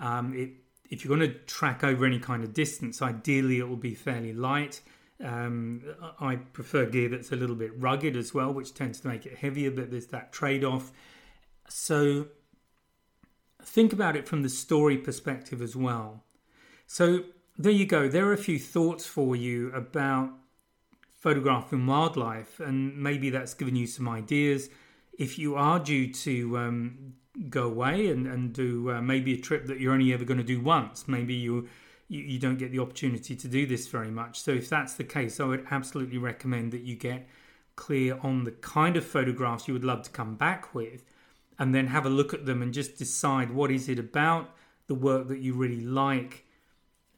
Um, 0.00 0.34
it, 0.34 0.50
if 0.90 1.04
you're 1.04 1.16
going 1.16 1.28
to 1.28 1.38
track 1.40 1.82
over 1.82 2.04
any 2.04 2.18
kind 2.18 2.44
of 2.44 2.52
distance, 2.52 3.00
ideally 3.00 3.58
it 3.58 3.68
will 3.68 3.76
be 3.76 3.94
fairly 3.94 4.32
light. 4.32 4.80
Um, 5.22 5.82
I 6.20 6.36
prefer 6.36 6.86
gear 6.86 7.08
that's 7.08 7.32
a 7.32 7.36
little 7.36 7.56
bit 7.56 7.72
rugged 7.80 8.16
as 8.16 8.34
well, 8.34 8.52
which 8.52 8.74
tends 8.74 9.00
to 9.00 9.08
make 9.08 9.24
it 9.26 9.38
heavier, 9.38 9.70
but 9.70 9.90
there's 9.90 10.08
that 10.08 10.32
trade 10.32 10.64
off. 10.64 10.92
So 11.68 12.26
think 13.62 13.92
about 13.92 14.16
it 14.16 14.28
from 14.28 14.42
the 14.42 14.48
story 14.48 14.98
perspective 14.98 15.62
as 15.62 15.74
well. 15.74 16.24
So 16.86 17.24
there 17.56 17.72
you 17.72 17.86
go. 17.86 18.08
There 18.08 18.26
are 18.26 18.32
a 18.32 18.38
few 18.38 18.58
thoughts 18.58 19.06
for 19.06 19.34
you 19.34 19.72
about 19.72 20.30
photographing 21.24 21.86
wildlife, 21.86 22.60
and 22.60 22.94
maybe 22.98 23.30
that's 23.30 23.54
given 23.54 23.74
you 23.74 23.86
some 23.86 24.06
ideas. 24.06 24.68
If 25.18 25.38
you 25.38 25.56
are 25.56 25.78
due 25.78 26.12
to 26.12 26.58
um, 26.58 27.14
go 27.48 27.62
away 27.62 28.08
and, 28.08 28.26
and 28.26 28.52
do 28.52 28.90
uh, 28.90 29.00
maybe 29.00 29.32
a 29.32 29.40
trip 29.40 29.64
that 29.68 29.80
you're 29.80 29.94
only 29.94 30.12
ever 30.12 30.26
going 30.26 30.44
to 30.44 30.44
do 30.44 30.60
once, 30.60 31.08
maybe 31.08 31.32
you, 31.32 31.66
you, 32.08 32.20
you 32.20 32.38
don't 32.38 32.58
get 32.58 32.72
the 32.72 32.78
opportunity 32.78 33.34
to 33.34 33.48
do 33.48 33.64
this 33.64 33.88
very 33.88 34.10
much. 34.10 34.38
So 34.38 34.50
if 34.50 34.68
that's 34.68 34.94
the 34.94 35.04
case, 35.04 35.40
I 35.40 35.46
would 35.46 35.66
absolutely 35.70 36.18
recommend 36.18 36.72
that 36.72 36.82
you 36.82 36.94
get 36.94 37.26
clear 37.74 38.18
on 38.22 38.44
the 38.44 38.52
kind 38.76 38.94
of 38.94 39.04
photographs 39.06 39.66
you 39.66 39.72
would 39.72 39.82
love 39.82 40.02
to 40.02 40.10
come 40.10 40.34
back 40.34 40.74
with, 40.74 41.04
and 41.58 41.74
then 41.74 41.86
have 41.86 42.04
a 42.04 42.10
look 42.10 42.34
at 42.34 42.44
them 42.44 42.60
and 42.60 42.74
just 42.74 42.98
decide 42.98 43.50
what 43.50 43.70
is 43.70 43.88
it 43.88 43.98
about 43.98 44.54
the 44.88 44.94
work 44.94 45.28
that 45.28 45.38
you 45.38 45.54
really 45.54 45.80
like 45.80 46.43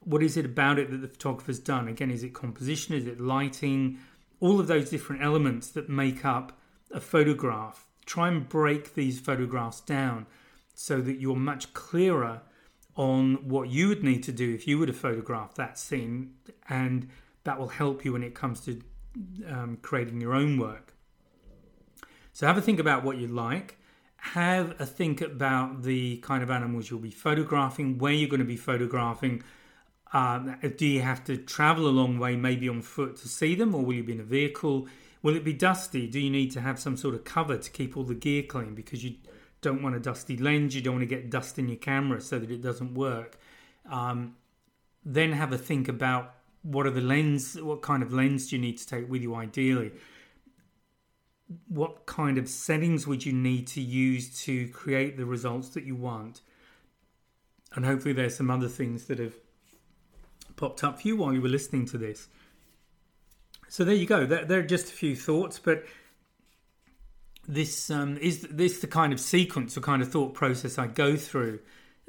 what 0.06 0.22
is 0.22 0.36
it 0.36 0.44
about 0.44 0.78
it 0.78 0.90
that 0.90 0.98
the 0.98 1.08
photographer's 1.08 1.58
done? 1.58 1.88
Again, 1.88 2.12
is 2.12 2.22
it 2.22 2.32
composition? 2.32 2.94
Is 2.94 3.06
it 3.06 3.20
lighting? 3.20 3.98
All 4.38 4.60
of 4.60 4.68
those 4.68 4.88
different 4.88 5.22
elements 5.22 5.68
that 5.70 5.88
make 5.88 6.24
up 6.24 6.56
a 6.92 7.00
photograph. 7.00 7.86
Try 8.06 8.28
and 8.28 8.48
break 8.48 8.94
these 8.94 9.18
photographs 9.18 9.80
down 9.80 10.26
so 10.74 11.00
that 11.00 11.20
you're 11.20 11.34
much 11.34 11.74
clearer 11.74 12.42
on 12.94 13.48
what 13.48 13.68
you 13.68 13.88
would 13.88 14.04
need 14.04 14.22
to 14.22 14.32
do 14.32 14.54
if 14.54 14.68
you 14.68 14.78
were 14.78 14.86
to 14.86 14.92
photograph 14.92 15.56
that 15.56 15.76
scene, 15.76 16.34
and 16.68 17.08
that 17.42 17.58
will 17.58 17.68
help 17.68 18.04
you 18.04 18.12
when 18.12 18.22
it 18.22 18.34
comes 18.34 18.60
to 18.60 18.80
um, 19.48 19.76
creating 19.82 20.20
your 20.20 20.34
own 20.34 20.56
work. 20.56 20.94
So, 22.32 22.46
have 22.46 22.56
a 22.56 22.62
think 22.62 22.78
about 22.78 23.02
what 23.02 23.16
you 23.16 23.26
like. 23.26 23.78
Have 24.18 24.80
a 24.80 24.86
think 24.86 25.20
about 25.20 25.82
the 25.82 26.18
kind 26.18 26.42
of 26.42 26.50
animals 26.50 26.90
you'll 26.90 27.00
be 27.00 27.10
photographing, 27.10 27.98
where 27.98 28.12
you're 28.12 28.28
going 28.28 28.40
to 28.40 28.46
be 28.46 28.56
photographing, 28.56 29.42
um, 30.12 30.56
do 30.76 30.86
you 30.86 31.02
have 31.02 31.24
to 31.24 31.36
travel 31.36 31.88
a 31.88 31.90
long 31.90 32.18
way, 32.18 32.36
maybe 32.36 32.68
on 32.68 32.82
foot, 32.82 33.16
to 33.16 33.28
see 33.28 33.54
them, 33.54 33.74
or 33.74 33.84
will 33.84 33.94
you 33.94 34.04
be 34.04 34.12
in 34.12 34.20
a 34.20 34.24
vehicle? 34.24 34.86
Will 35.22 35.34
it 35.34 35.44
be 35.44 35.52
dusty? 35.52 36.06
Do 36.06 36.20
you 36.20 36.30
need 36.30 36.52
to 36.52 36.60
have 36.60 36.78
some 36.78 36.96
sort 36.96 37.14
of 37.14 37.24
cover 37.24 37.58
to 37.58 37.70
keep 37.70 37.96
all 37.96 38.04
the 38.04 38.14
gear 38.14 38.42
clean 38.42 38.74
because 38.74 39.02
you 39.02 39.16
don't 39.60 39.82
want 39.82 39.96
a 39.96 40.00
dusty 40.00 40.36
lens, 40.36 40.76
you 40.76 40.82
don't 40.82 40.94
want 40.94 41.08
to 41.08 41.14
get 41.14 41.30
dust 41.30 41.58
in 41.58 41.68
your 41.68 41.78
camera 41.78 42.20
so 42.20 42.38
that 42.38 42.50
it 42.50 42.62
doesn't 42.62 42.94
work? 42.94 43.38
Um, 43.90 44.36
then 45.04 45.32
have 45.32 45.52
a 45.52 45.58
think 45.58 45.88
about 45.88 46.34
what 46.62 46.86
are 46.86 46.90
the 46.90 47.00
lens, 47.00 47.60
what 47.60 47.82
kind 47.82 48.02
of 48.02 48.12
lens 48.12 48.48
do 48.48 48.56
you 48.56 48.62
need 48.62 48.78
to 48.78 48.86
take 48.86 49.08
with 49.08 49.22
you 49.22 49.34
ideally? 49.34 49.92
What 51.68 52.06
kind 52.06 52.38
of 52.38 52.48
settings 52.48 53.06
would 53.06 53.24
you 53.24 53.32
need 53.32 53.66
to 53.68 53.80
use 53.80 54.42
to 54.44 54.68
create 54.68 55.16
the 55.16 55.26
results 55.26 55.70
that 55.70 55.84
you 55.84 55.94
want? 55.94 56.42
And 57.74 57.84
hopefully, 57.84 58.14
there's 58.14 58.36
some 58.36 58.50
other 58.50 58.68
things 58.68 59.04
that 59.06 59.18
have 59.18 59.34
popped 60.56 60.82
up 60.82 61.00
for 61.00 61.08
you 61.08 61.16
while 61.16 61.32
you 61.32 61.40
were 61.40 61.48
listening 61.48 61.86
to 61.86 61.98
this. 61.98 62.28
So 63.68 63.84
there 63.84 63.94
you 63.94 64.06
go. 64.06 64.26
There, 64.26 64.44
there 64.44 64.60
are 64.60 64.66
just 64.66 64.88
a 64.88 64.92
few 64.92 65.16
thoughts, 65.16 65.58
but 65.58 65.84
this 67.48 67.90
um, 67.90 68.16
is 68.18 68.42
this 68.50 68.80
the 68.80 68.86
kind 68.86 69.12
of 69.12 69.20
sequence 69.20 69.76
or 69.76 69.80
kind 69.80 70.02
of 70.02 70.10
thought 70.10 70.34
process 70.34 70.78
I 70.78 70.86
go 70.86 71.16
through 71.16 71.60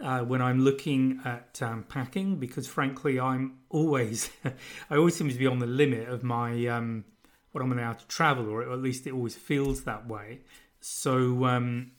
uh, 0.01 0.19
when 0.19 0.41
I'm 0.41 0.63
looking 0.63 1.19
at 1.25 1.59
um, 1.61 1.83
packing. 1.83 2.37
Because 2.37 2.67
frankly, 2.67 3.19
I'm 3.19 3.59
always 3.69 4.29
I 4.89 4.95
always 4.95 5.15
seem 5.15 5.29
to 5.29 5.37
be 5.37 5.47
on 5.47 5.59
the 5.59 5.67
limit 5.67 6.09
of 6.09 6.23
my 6.23 6.67
um, 6.67 7.05
what 7.51 7.63
I'm 7.63 7.71
allowed 7.71 7.99
to 7.99 8.07
travel, 8.07 8.49
or 8.49 8.61
at 8.61 8.79
least 8.79 9.07
it 9.07 9.13
always 9.13 9.35
feels 9.35 9.83
that 9.83 10.07
way. 10.07 10.41
So 10.79 11.45
um, 11.45 11.91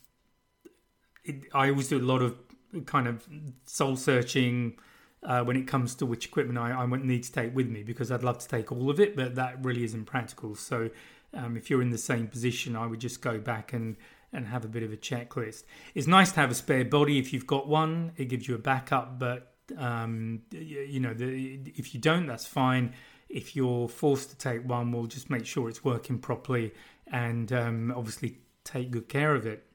it, 1.25 1.45
I 1.53 1.71
always 1.71 1.89
do 1.89 1.99
a 1.99 2.01
lot 2.01 2.23
of 2.23 2.37
kind 2.87 3.09
of 3.09 3.27
soul 3.65 3.97
searching 3.97 4.79
uh, 5.23 5.43
when 5.43 5.57
it 5.57 5.67
comes 5.67 5.95
to 5.97 6.07
which 6.07 6.27
equipment 6.27 6.59
I, 6.59 6.71
I 6.73 6.87
need 6.87 7.25
to 7.25 7.33
take 7.33 7.55
with 7.55 7.69
me 7.69 7.83
because 7.83 8.11
I'd 8.11 8.23
love 8.23 8.39
to 8.39 8.49
take 8.49 8.71
all 8.71 8.91
of 8.91 9.01
it, 9.01 9.17
but 9.17 9.35
that 9.35 9.65
really 9.65 9.85
isn't 9.85 10.05
practical. 10.05 10.55
So 10.55 10.91
um, 11.35 11.57
if 11.57 11.71
you're 11.71 11.83
in 11.83 11.91
the 11.91 11.99
same 11.99 12.29
position, 12.29 12.77
I 12.77 12.87
would 12.87 13.01
just 13.01 13.21
go 13.21 13.39
back 13.39 13.73
and 13.73 13.97
and 14.31 14.47
have 14.47 14.63
a 14.63 14.69
bit 14.69 14.83
of 14.83 14.93
a 14.93 14.97
checklist. 14.97 15.65
It's 15.95 16.07
nice 16.07 16.33
to 16.33 16.41
have 16.41 16.51
a 16.51 16.55
spare 16.55 16.85
body 16.85 17.19
if 17.19 17.33
you've 17.33 17.47
got 17.47 17.67
one; 17.67 18.13
it 18.17 18.27
gives 18.27 18.47
you 18.47 18.55
a 18.55 18.59
backup. 18.59 19.19
But 19.19 19.55
um, 19.77 20.43
you 20.51 21.01
know, 21.01 21.15
the, 21.15 21.61
if 21.77 21.95
you 21.95 22.01
don't, 22.01 22.27
that's 22.27 22.47
fine. 22.47 22.95
If 23.29 23.55
you're 23.57 23.89
forced 23.89 24.31
to 24.31 24.37
take 24.37 24.67
one, 24.67 24.93
we'll 24.93 25.07
just 25.07 25.29
make 25.29 25.45
sure 25.45 25.69
it's 25.69 25.85
working 25.85 26.19
properly 26.19 26.73
and 27.11 27.53
um, 27.53 27.93
obviously 27.95 28.39
take 28.65 28.91
good 28.91 29.09
care 29.09 29.35
of 29.35 29.47
it. 29.47 29.68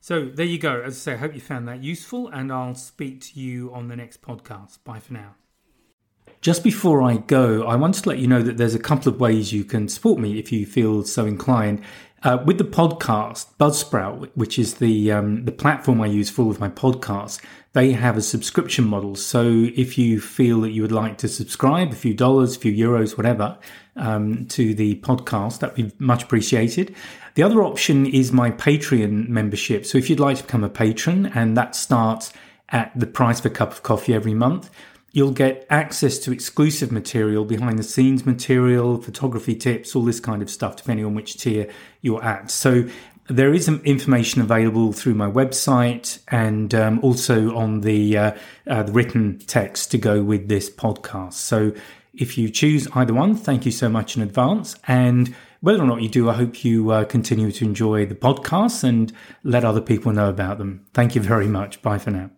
So 0.00 0.26
there 0.26 0.46
you 0.46 0.58
go. 0.58 0.80
As 0.80 0.94
I 0.94 0.98
say, 0.98 1.12
I 1.14 1.16
hope 1.16 1.34
you 1.34 1.40
found 1.40 1.66
that 1.68 1.82
useful, 1.82 2.28
and 2.28 2.52
I'll 2.52 2.74
speak 2.74 3.20
to 3.22 3.40
you 3.40 3.72
on 3.72 3.88
the 3.88 3.96
next 3.96 4.22
podcast. 4.22 4.78
Bye 4.84 5.00
for 5.00 5.14
now. 5.14 5.34
Just 6.40 6.62
before 6.62 7.02
I 7.02 7.16
go, 7.16 7.66
I 7.66 7.76
want 7.76 7.94
to 7.96 8.08
let 8.08 8.18
you 8.18 8.28
know 8.28 8.42
that 8.42 8.56
there's 8.56 8.74
a 8.74 8.78
couple 8.78 9.12
of 9.12 9.18
ways 9.18 9.52
you 9.52 9.64
can 9.64 9.88
support 9.88 10.20
me 10.20 10.38
if 10.38 10.52
you 10.52 10.64
feel 10.64 11.02
so 11.02 11.26
inclined. 11.26 11.82
Uh, 12.22 12.42
with 12.44 12.58
the 12.58 12.64
podcast, 12.64 13.46
Buzzsprout, 13.58 14.30
which 14.34 14.58
is 14.58 14.74
the 14.74 15.12
um, 15.12 15.44
the 15.44 15.52
platform 15.52 16.00
I 16.00 16.06
use 16.06 16.30
for 16.30 16.42
all 16.42 16.50
of 16.50 16.60
my 16.60 16.68
podcasts, 16.68 17.40
they 17.76 17.92
have 17.92 18.16
a 18.16 18.22
subscription 18.22 18.86
model. 18.86 19.14
So 19.14 19.68
if 19.76 19.98
you 19.98 20.18
feel 20.18 20.62
that 20.62 20.70
you 20.70 20.80
would 20.80 20.92
like 20.92 21.18
to 21.18 21.28
subscribe, 21.28 21.92
a 21.92 21.94
few 21.94 22.14
dollars, 22.14 22.56
a 22.56 22.58
few 22.58 22.72
euros, 22.72 23.18
whatever, 23.18 23.58
um, 23.96 24.46
to 24.46 24.72
the 24.72 24.94
podcast, 25.00 25.58
that'd 25.58 25.76
be 25.76 25.92
much 25.98 26.22
appreciated. 26.22 26.96
The 27.34 27.42
other 27.42 27.62
option 27.62 28.06
is 28.06 28.32
my 28.32 28.50
Patreon 28.50 29.28
membership. 29.28 29.84
So 29.84 29.98
if 29.98 30.08
you'd 30.08 30.20
like 30.20 30.38
to 30.38 30.44
become 30.44 30.64
a 30.64 30.70
patron, 30.70 31.26
and 31.34 31.54
that 31.58 31.76
starts 31.76 32.32
at 32.70 32.98
the 32.98 33.06
price 33.06 33.40
of 33.40 33.44
a 33.44 33.50
cup 33.50 33.72
of 33.72 33.82
coffee 33.82 34.14
every 34.14 34.32
month, 34.32 34.70
you'll 35.12 35.32
get 35.32 35.66
access 35.68 36.18
to 36.20 36.32
exclusive 36.32 36.90
material, 36.90 37.44
behind 37.44 37.78
the 37.78 37.82
scenes 37.82 38.24
material, 38.24 39.02
photography 39.02 39.54
tips, 39.54 39.94
all 39.94 40.02
this 40.02 40.18
kind 40.18 40.40
of 40.40 40.48
stuff, 40.48 40.76
depending 40.76 41.04
on 41.04 41.14
which 41.14 41.36
tier 41.36 41.70
you're 42.00 42.24
at. 42.24 42.50
So 42.50 42.88
there 43.28 43.52
is 43.52 43.68
information 43.68 44.40
available 44.40 44.92
through 44.92 45.14
my 45.14 45.30
website 45.30 46.18
and 46.28 46.74
um, 46.74 47.00
also 47.02 47.54
on 47.56 47.80
the, 47.80 48.16
uh, 48.16 48.32
uh, 48.66 48.82
the 48.84 48.92
written 48.92 49.38
text 49.46 49.90
to 49.90 49.98
go 49.98 50.22
with 50.22 50.48
this 50.48 50.70
podcast. 50.70 51.34
So 51.34 51.72
if 52.14 52.38
you 52.38 52.48
choose 52.48 52.88
either 52.94 53.12
one, 53.12 53.34
thank 53.34 53.66
you 53.66 53.72
so 53.72 53.88
much 53.88 54.16
in 54.16 54.22
advance. 54.22 54.76
And 54.86 55.34
whether 55.60 55.82
or 55.82 55.86
not 55.86 56.02
you 56.02 56.08
do, 56.08 56.30
I 56.30 56.34
hope 56.34 56.64
you 56.64 56.90
uh, 56.90 57.04
continue 57.04 57.50
to 57.52 57.64
enjoy 57.64 58.06
the 58.06 58.14
podcasts 58.14 58.84
and 58.84 59.12
let 59.42 59.64
other 59.64 59.80
people 59.80 60.12
know 60.12 60.28
about 60.28 60.58
them. 60.58 60.86
Thank 60.94 61.14
you 61.14 61.20
very 61.20 61.48
much. 61.48 61.82
Bye 61.82 61.98
for 61.98 62.10
now. 62.10 62.30